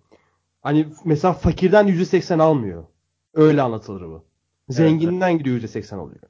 [0.62, 2.86] Hani mesela fakirden %80 almıyor.
[3.34, 4.26] Öyle anlatılır bu.
[4.70, 5.40] Zenginden evet.
[5.40, 6.22] gidiyor %80 alıyor.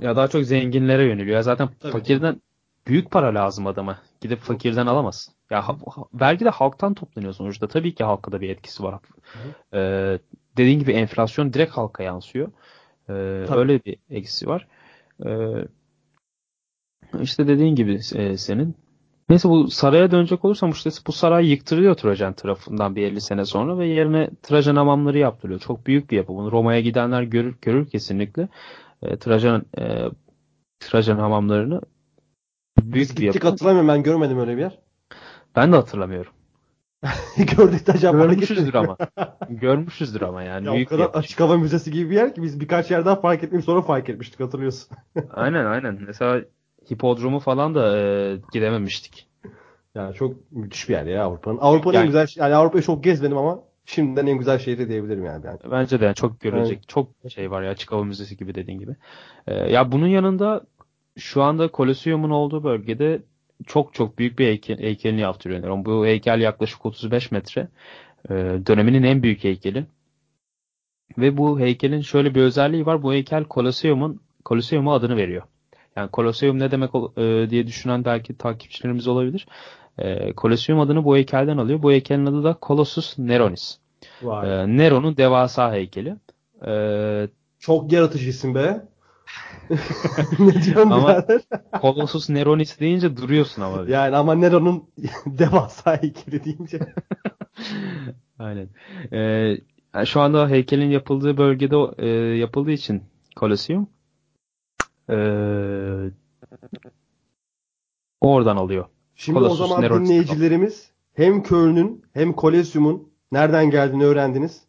[0.00, 1.36] Ya daha çok zenginlere yöneliyor.
[1.36, 1.92] Ya zaten Tabii.
[1.92, 2.40] fakirden
[2.86, 3.98] büyük para lazım adama.
[4.20, 5.30] Gidip fakirden alamaz.
[5.50, 5.76] Ya ha,
[6.14, 7.68] vergi de halktan toplanıyor sonuçta.
[7.68, 9.00] Tabii ki halka da bir etkisi var.
[9.74, 10.18] Ee,
[10.56, 12.52] dediğin gibi enflasyon direkt halka yansıyor.
[13.08, 13.12] Ee,
[13.56, 14.68] öyle bir eksi var.
[15.26, 15.68] Ee,
[17.20, 18.76] işte dediğin gibi e, senin.
[19.28, 23.78] Neyse bu saraya dönecek olursam işte bu saray yıktırılıyor Trajan tarafından bir 50 sene sonra
[23.78, 25.60] ve yerine Trajan hamamları yaptırılıyor.
[25.60, 26.34] Çok büyük bir yapı.
[26.34, 28.48] Bunu Roma'ya gidenler görür, görür kesinlikle
[29.04, 30.04] e, Trajan e,
[30.80, 31.80] Trajan hamamlarını
[32.78, 34.78] büyük Biz bir gittik hatırlamıyorum ben görmedim öyle bir yer.
[35.56, 36.32] Ben de hatırlamıyorum.
[37.56, 38.96] Gördük de acaba Görmüşüzdür ama.
[39.48, 40.66] Görmüşüzdür ama yani.
[40.66, 43.44] Ya büyük o kadar açık hava müzesi gibi bir yer ki biz birkaç yerden fark
[43.44, 44.96] etmeyip sonra fark etmiştik hatırlıyorsun.
[45.30, 45.98] aynen aynen.
[46.06, 46.44] Mesela
[46.90, 49.28] hipodromu falan da e, gidememiştik.
[49.94, 51.58] Yani çok müthiş bir yer ya Avrupa'nın.
[51.58, 55.46] Avrupa'nın yani, güzel yani Avrupa'yı çok gezmedim ama şimdiden en güzel şehri diyebilirim yani.
[55.46, 55.58] yani.
[55.70, 56.88] Bence de yani çok görecek evet.
[56.88, 58.96] çok şey var ya açık hava müzesi gibi dediğin gibi.
[59.46, 60.64] Ee, ya bunun yanında
[61.18, 63.22] şu anda Koloseum'un olduğu bölgede
[63.66, 65.84] çok çok büyük bir heykel, heykelini yaptırıyorlar.
[65.84, 67.68] Bu heykel yaklaşık 35 metre.
[68.30, 68.34] Ee,
[68.66, 69.86] döneminin en büyük heykeli.
[71.18, 73.02] Ve bu heykelin şöyle bir özelliği var.
[73.02, 75.42] Bu heykel Koloseum'un Koloseum'a adını veriyor.
[75.96, 79.46] Yani Koloseum ne demek e, diye düşünen belki takipçilerimiz olabilir.
[79.98, 81.82] E, Koloseum adını bu heykelden alıyor.
[81.82, 83.78] Bu heykelin adı da Colossus Neronis.
[84.22, 84.26] E,
[84.76, 86.16] Nero'nun devasa heykeli.
[86.66, 86.72] E,
[87.58, 88.84] Çok yaratıcı isim be.
[90.38, 91.24] ne diyorsun ama?
[91.82, 93.84] Colossus Neronis deyince duruyorsun ama.
[93.88, 94.84] Yani ama Nero'nun
[95.26, 96.78] devasa heykeli deyince.
[98.38, 98.68] Aynen.
[99.12, 99.56] Ee,
[100.04, 103.02] şu anda heykelin yapıldığı bölgede e, yapıldığı için
[103.36, 103.88] Colosseum
[105.10, 105.16] e,
[108.20, 108.84] oradan alıyor.
[109.16, 114.62] Şimdi Colossus, o zaman Neronis dinleyicilerimiz hem Köln'ün hem Kolezyum'un nereden geldiğini öğrendiniz.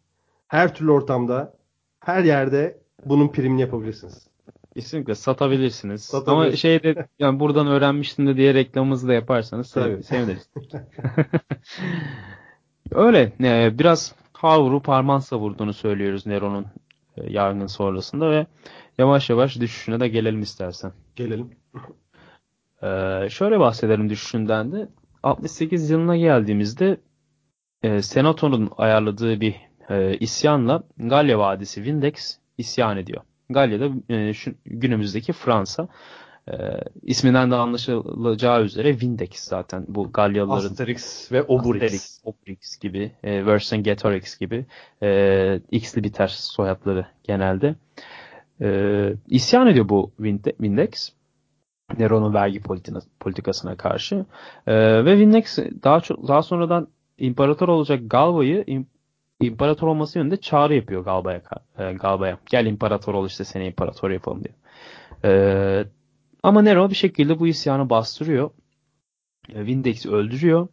[0.48, 1.54] Her türlü ortamda,
[2.00, 4.28] her yerde bunun primini yapabilirsiniz.
[4.74, 6.04] Kesinlikle satabilirsiniz.
[6.04, 6.50] satabilirsiniz.
[6.50, 10.04] Ama şeyde yani buradan öğrenmiştim de diye reklamımızı da yaparsanız tabii.
[10.04, 10.50] seviniriz.
[12.92, 13.34] Öyle.
[13.44, 16.66] E, biraz havru parman savurduğunu söylüyoruz Nero'nun
[17.18, 18.46] e, sonrasında ve
[18.98, 20.92] yavaş yavaş düşüşüne de gelelim istersen.
[21.16, 21.50] Gelelim.
[22.84, 24.90] Ee, şöyle bahsedelim düşüşünden de.
[25.24, 26.98] 68 yılına geldiğimizde
[27.84, 29.56] e, Senato'nun ayarladığı bir
[29.90, 33.22] e, isyanla Galya Vadisi Vindex isyan ediyor.
[33.50, 35.88] Galya'da e, şu, günümüzdeki Fransa.
[36.48, 36.54] E,
[37.02, 41.84] isminden de anlaşılacağı üzere Vindex zaten bu Galyalıların Asterix ve Obelix.
[41.84, 44.66] Asterix, Obelix gibi, e, Vercingetorix gibi
[45.04, 47.76] e, X'li biter soyadları genelde.
[48.62, 48.70] E,
[49.28, 51.12] isyan ediyor bu Vindex.
[52.00, 52.62] Nero'nun vergi
[53.20, 54.26] politikasına karşı.
[54.68, 58.88] E, ve Vindex daha çok daha sonradan imparator olacak Galba'yı im,
[59.42, 61.42] imparator olması yönünde çağrı yapıyor Galba'ya.
[61.78, 62.40] E, Galba'ya.
[62.46, 64.56] Gel imparator ol işte seni imparator yapalım diye.
[65.26, 65.86] E,
[66.44, 68.50] ama Nero bir şekilde bu isyanı bastırıyor.
[69.56, 69.68] E,
[70.10, 70.68] öldürüyor.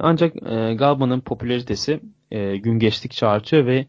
[0.00, 3.86] Ancak e, Galba'nın popülaritesi e, gün geçtikçe artıyor ve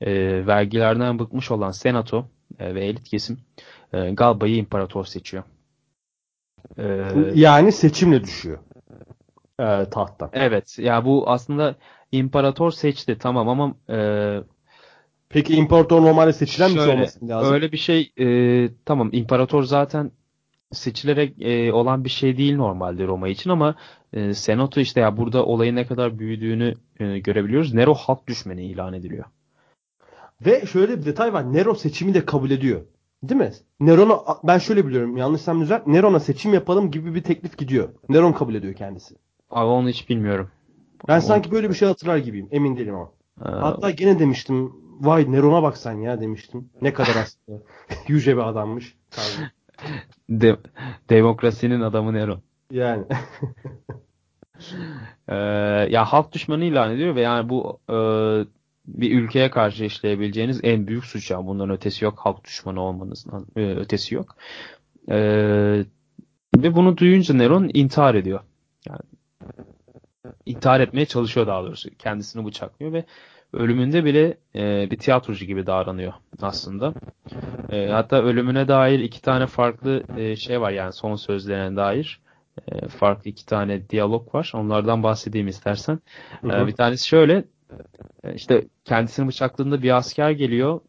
[0.00, 3.38] e, vergilerden bıkmış olan senato e, ve elit kesim
[4.12, 5.44] Galba'yı imparator seçiyor.
[6.78, 6.84] E,
[7.34, 8.58] yani seçimle düşüyor
[9.60, 10.30] e, tahttan.
[10.32, 10.78] Evet.
[10.78, 11.74] Ya bu aslında
[12.12, 13.98] imparator seçti tamam ama e,
[15.28, 17.54] Peki imparator normalde seçilen şöyle, bir şey olması lazım.
[17.54, 20.10] Öyle bir şey e, tamam imparator zaten
[20.72, 23.74] seçilerek e, olan bir şey değil normalde Roma için ama
[24.12, 27.74] e, Senato işte ya burada olayın ne kadar büyüdüğünü e, görebiliyoruz.
[27.74, 29.24] Nero halk düşmeni ilan ediliyor.
[30.46, 31.52] Ve şöyle bir detay var.
[31.52, 32.80] Nero seçimi de kabul ediyor.
[33.22, 33.52] Değil mi?
[33.80, 35.16] Neron'a ben şöyle biliyorum.
[35.16, 35.86] Yanlışsam düzelt.
[35.86, 37.88] Neron'a seçim yapalım gibi bir teklif gidiyor.
[38.08, 39.14] Neron kabul ediyor kendisi.
[39.50, 40.50] Abi onu hiç bilmiyorum.
[41.08, 41.20] Ben o...
[41.20, 42.48] sanki böyle bir şey hatırlar gibiyim.
[42.50, 43.10] Emin değilim ama.
[43.40, 43.60] Ee...
[43.60, 44.72] Hatta gene demiştim.
[45.00, 46.70] Vay Neron'a bak sen ya demiştim.
[46.82, 47.62] Ne kadar aslında
[48.08, 48.96] yüce bir adammış.
[50.30, 50.56] De-
[51.08, 52.42] demokrasinin adamı Neron.
[52.70, 53.04] Yani.
[55.28, 55.34] ee,
[55.90, 57.96] ya halk düşmanı ilan ediyor ve yani bu e,
[58.86, 63.60] bir ülkeye karşı işleyebileceğiniz en büyük suç yani bundan ötesi yok halk düşmanı olmanızın e,
[63.60, 64.36] ötesi yok.
[65.10, 65.16] E,
[66.56, 68.40] ve bunu duyunca Neron intihar ediyor.
[68.88, 69.00] Yani
[70.46, 71.90] intihar etmeye çalışıyor daha doğrusu.
[71.98, 73.04] Kendisini bıçaklıyor ve
[73.52, 76.12] ölümünde bile e, bir tiyatrocu gibi davranıyor
[76.42, 76.94] aslında.
[77.70, 82.20] E, hatta ölümüne dair iki tane farklı e, şey var yani son sözlerine dair.
[82.68, 84.52] E, farklı iki tane diyalog var.
[84.54, 86.00] Onlardan bahsedeyim istersen.
[86.44, 87.44] E, bir tanesi şöyle e,
[88.34, 90.80] işte kendisini bıçakladığında bir asker geliyor.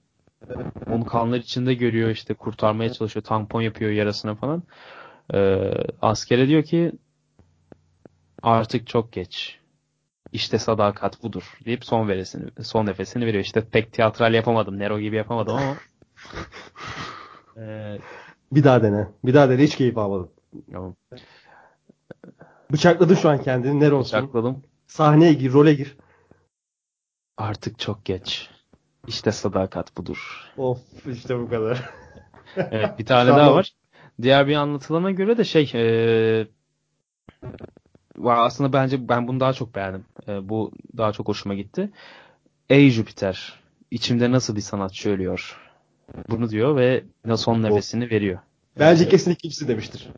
[0.91, 3.23] Onu kanlar içinde görüyor işte kurtarmaya çalışıyor.
[3.23, 4.63] Tampon yapıyor yarasına falan.
[5.33, 5.69] E,
[6.01, 6.91] askere diyor ki
[8.41, 9.59] artık çok geç.
[10.31, 13.43] İşte sadakat budur deyip son veresini, son nefesini veriyor.
[13.43, 14.79] İşte pek tiyatral yapamadım.
[14.79, 15.75] Nero gibi yapamadım ama
[18.51, 19.07] bir daha dene.
[19.25, 19.63] Bir daha dene.
[19.63, 20.29] Hiç keyif almadım.
[20.71, 20.95] Tamam.
[22.71, 23.79] Bıçakladın şu an kendini.
[23.79, 24.19] Nero olsun.
[24.19, 24.63] Bıçakladım.
[24.87, 25.97] Sahneye gir, role gir.
[27.37, 28.49] Artık çok geç.
[29.07, 30.51] İşte sadakat budur.
[30.57, 31.89] Of işte bu kadar.
[32.71, 33.73] evet bir tane daha var.
[34.21, 36.47] Diğer bir anlatılana göre de şey e,
[38.25, 40.05] aslında bence ben bunu daha çok beğendim.
[40.27, 41.89] E, bu daha çok hoşuma gitti.
[42.69, 43.59] Ey Jüpiter,
[43.91, 45.59] içimde nasıl bir sanatçı ölüyor?
[46.29, 47.03] Bunu diyor ve
[47.35, 48.39] son nefesini veriyor.
[48.79, 50.09] Bence kesin ikincisi demiştir.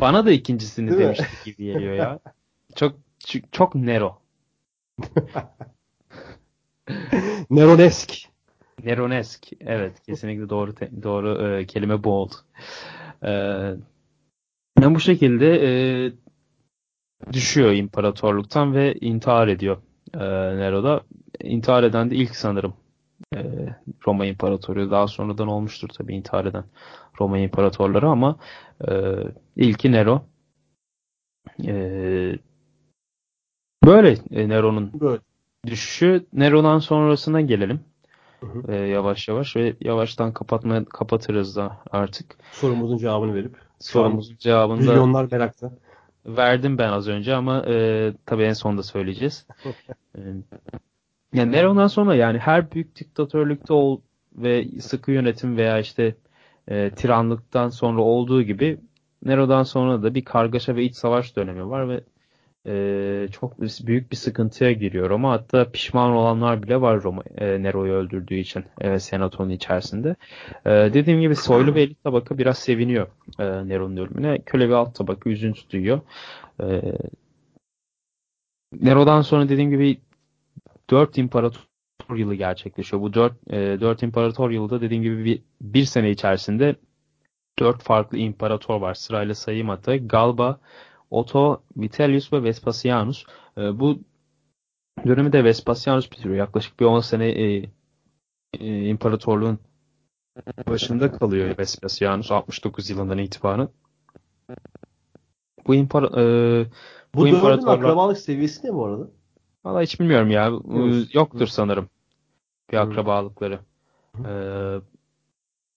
[0.00, 1.44] Bana da ikincisini Değil demiştir mi?
[1.44, 2.18] gibi geliyor ya.
[2.74, 2.96] Çok
[3.52, 4.18] çok Nero.
[7.50, 8.12] Neronesk.
[8.84, 9.46] Neronesk.
[9.60, 12.34] Evet, kesinlikle doğru doğru e, kelime bu oldu.
[13.24, 13.30] E,
[14.94, 16.12] bu şekilde e,
[17.32, 19.76] düşüyor imparatorluktan ve intihar ediyor
[20.14, 20.18] e,
[20.56, 21.00] Nero'da.
[21.40, 22.74] İntihar eden de ilk sanırım
[23.34, 23.40] e,
[24.06, 24.90] Roma İmparatoru.
[24.90, 26.64] Daha sonradan olmuştur tabii intihar eden
[27.20, 28.38] Roma İmparatorları ama
[28.88, 28.92] e,
[29.56, 30.26] ilki Nero.
[31.66, 32.38] E,
[33.84, 35.25] böyle e, Nero'nun böyle.
[35.66, 36.26] Düşüşü.
[36.32, 37.80] Nero'dan sonrasına gelelim.
[38.40, 38.72] Hı hı.
[38.72, 42.36] E, yavaş yavaş ve yavaştan kapatma kapatırız da artık.
[42.52, 43.56] Sorumuzun cevabını verip.
[43.80, 45.72] Sorumuzun cevabını da milyonlar merakta
[46.26, 49.46] verdim ben az önce ama e, tabii en sonunda söyleyeceğiz.
[50.16, 50.20] e,
[51.32, 54.00] yani Nero'dan sonra yani her büyük diktatörlükte ol
[54.32, 56.14] ve sıkı yönetim veya işte
[56.68, 58.80] e, tiranlıktan sonra olduğu gibi
[59.24, 62.00] Nero'dan sonra da bir kargaşa ve iç savaş dönemi var ve
[62.66, 65.32] e, çok büyük bir sıkıntıya giriyor Roma.
[65.32, 70.16] Hatta pişman olanlar bile var Roma e, Nero'yu öldürdüğü için e, senatonun içerisinde.
[70.66, 73.06] E, dediğim gibi soylu ve elit tabaka biraz seviniyor
[73.38, 74.38] e, Nero'nun ölümüne.
[74.38, 76.00] Köle ve alt tabaka üzüntü duyuyor.
[76.60, 76.82] E,
[78.80, 80.00] Nero'dan sonra dediğim gibi
[80.90, 83.02] 4 imparator yılı gerçekleşiyor.
[83.02, 86.76] Bu 4, e, 4 imparator yılda dediğim gibi bir, bir sene içerisinde
[87.58, 88.94] 4 farklı imparator var.
[88.94, 89.96] Sırayla sayayım hatta.
[89.96, 90.60] Galba,
[91.10, 93.24] Otto, Vitellius ve Vespasianus.
[93.58, 93.98] E, bu
[95.06, 96.36] dönemi de Vespasianus bitiriyor.
[96.36, 97.70] Yaklaşık bir 10 sene e,
[98.60, 99.58] e, imparatorluğun
[100.68, 103.68] başında kalıyor Vespasianus 69 yılından itibaren.
[105.66, 106.66] Bu impara e,
[107.14, 109.08] Bu, bu imparatorlar akrabalık seviyesi ne bu arada?
[109.64, 110.46] valla hiç bilmiyorum ya.
[110.46, 111.14] Yok.
[111.14, 111.88] Yoktur sanırım
[112.72, 113.60] bir akrabalıkları.
[114.24, 114.32] E,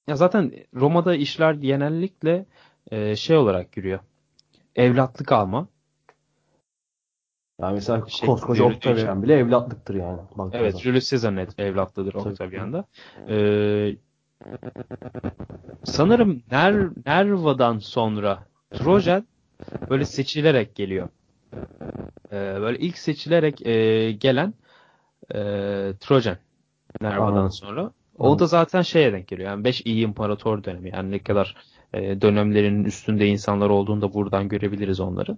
[0.08, 2.46] ya zaten Roma'da işler genellikle
[2.92, 4.00] e, şey olarak yürüyor.
[4.76, 5.68] Evlatlık alma.
[7.62, 10.20] Yani mesela Şey, koskoca Octavian bile evlatlıktır yani.
[10.36, 10.78] baktığın Evet.
[10.78, 12.14] Julius Caesar'ın et- evlatlıdır.
[12.14, 12.86] Octavian'da.
[13.30, 13.96] Ee,
[15.84, 19.28] sanırım Ner Nerva'dan sonra Trojan
[19.90, 21.10] böyle seçilerek geliyor.
[22.32, 24.54] Ee, böyle ilk seçilerek e, gelen
[25.34, 25.38] e,
[26.00, 26.38] Trojan
[27.02, 27.52] Nerva'dan Anladım.
[27.52, 27.92] sonra.
[28.18, 29.50] O da zaten şeye denk geliyor.
[29.50, 30.90] Yani 5 iyi imparator dönemi.
[30.90, 31.56] Yani ne kadar
[31.94, 35.38] e, dönemlerinin üstünde insanlar olduğunu da buradan görebiliriz onların.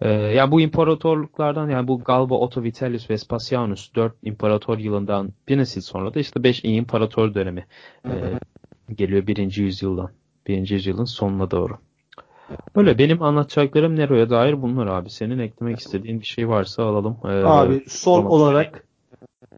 [0.00, 5.80] Ee, yani bu imparatorluklardan yani bu Galba, Otto Vitellius, Vespasianus 4 imparator yılından bir nesil
[5.80, 7.66] sonra da işte 5 iyi imparator dönemi
[8.04, 8.12] e,
[8.94, 10.10] geliyor birinci yüzyıldan.
[10.46, 11.78] Birinci yüzyılın sonuna doğru.
[12.76, 15.10] Böyle benim anlatacaklarım Nero'ya dair bunlar abi.
[15.10, 17.16] Senin eklemek istediğin bir şey varsa alalım.
[17.24, 18.84] Ee, Abi son olarak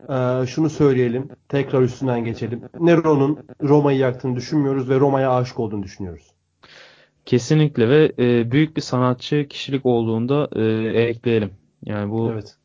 [0.09, 1.29] e, şunu söyleyelim.
[1.49, 2.63] Tekrar üstünden geçelim.
[2.81, 6.31] Nero'nun Roma'yı yaktığını düşünmüyoruz ve Roma'ya aşık olduğunu düşünüyoruz.
[7.27, 10.63] Kesinlikle ve e, büyük bir sanatçı kişilik olduğunda e,
[11.03, 11.51] ekleyelim.
[11.85, 12.60] Yani bu Evet.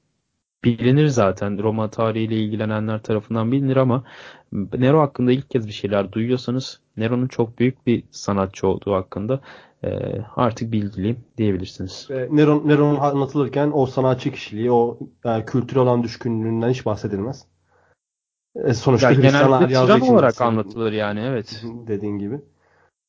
[0.66, 1.64] Bilinir zaten.
[1.64, 4.04] Roma tarihiyle ilgilenenler tarafından bilinir ama
[4.52, 9.40] Nero hakkında ilk kez bir şeyler duyuyorsanız Nero'nun çok büyük bir sanatçı olduğu hakkında
[9.84, 9.90] e,
[10.36, 12.08] artık bilgiliyim diyebilirsiniz.
[12.10, 17.46] Nero, Nero'nun anlatılırken o sanatçı kişiliği, o e, kültüre olan düşkünlüğünden hiç bahsedilmez.
[18.56, 21.64] E, sonuçta Yani Hristiyanlar yazdığı için olarak anlatılır yani evet.
[21.88, 22.42] dediğin gibi.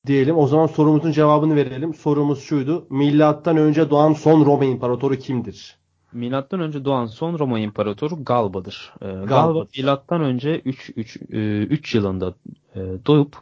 [0.07, 1.95] Diyelim o zaman sorumuzun cevabını verelim.
[1.95, 2.87] Sorumuz şuydu.
[2.91, 5.86] Milattan önce doğan son Roma imparatoru kimdir?
[6.13, 8.93] Milattan önce doğan son Roma imparatoru Galba'dır.
[9.03, 12.35] Ee, Galba milattan önce 3 3 3 yılında
[12.75, 13.37] e, doğup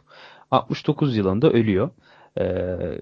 [0.51, 1.89] 69 yılında ölüyor.
[2.37, 2.99] Ee,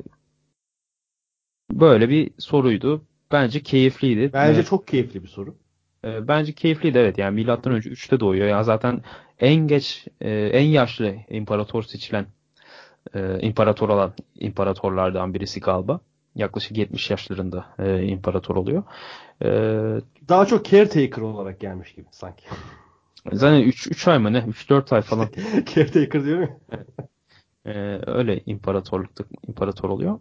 [1.71, 3.01] böyle bir soruydu.
[3.31, 4.31] Bence keyifliydi.
[4.33, 5.55] Bence Ee, çok keyifli bir soru.
[6.05, 7.17] e, bence keyifliydi evet.
[7.17, 8.47] Yani milattan önce 3'te doğuyor.
[8.47, 9.01] Ya zaten
[9.39, 12.25] en geç e, en yaşlı imparator seçilen
[13.13, 15.99] e, imparator olan imparatorlardan birisi Galba.
[16.35, 18.83] Yaklaşık 70 yaşlarında e, imparator oluyor.
[19.41, 19.47] E,
[20.29, 22.45] Daha çok caretaker olarak gelmiş gibi sanki.
[23.31, 24.37] Zaten 3 3 ay mı ne?
[24.37, 25.29] 3-4 ay falan.
[25.75, 26.79] caretaker diyorum ya.
[27.65, 30.19] Ee, öyle imparatorlukta imparator oluyor.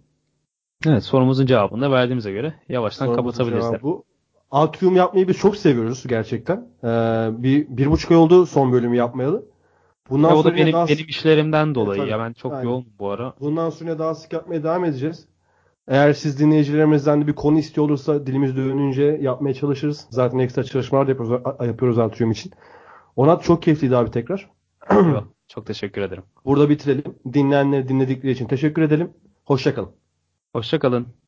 [0.86, 3.82] Evet sorumuzun cevabını da verdiğimize göre yavaştan Sorumuzun kapatabiliriz.
[3.82, 4.04] Bu
[4.50, 6.68] atrium yapmayı biz çok seviyoruz gerçekten.
[6.84, 6.88] Ee,
[7.42, 9.44] bir, bir buçuk ay oldu son bölümü yapmayalı.
[10.10, 12.00] Bundan Ya o da benim daha benim işlerimden dolayı.
[12.00, 12.10] tabii.
[12.10, 12.64] ya ben çok Aynen.
[12.64, 13.34] yoğunum bu ara.
[13.40, 15.26] Bundan sonra daha sık yapmaya devam edeceğiz.
[15.88, 20.06] Eğer siz dinleyicilerimizden de bir konu istiyor olursa dilimiz dönünce yapmaya çalışırız.
[20.10, 22.52] Zaten ekstra çalışmalar da yapıyoruz, yapıyoruz Atrium için.
[23.16, 24.50] Onat çok keyifliydi abi tekrar.
[25.48, 26.22] Çok teşekkür ederim.
[26.44, 27.14] Burada bitirelim.
[27.32, 29.10] Dinleyenleri dinledikleri için teşekkür edelim.
[29.44, 29.90] Hoşçakalın.
[30.52, 31.21] Hoşça kalın.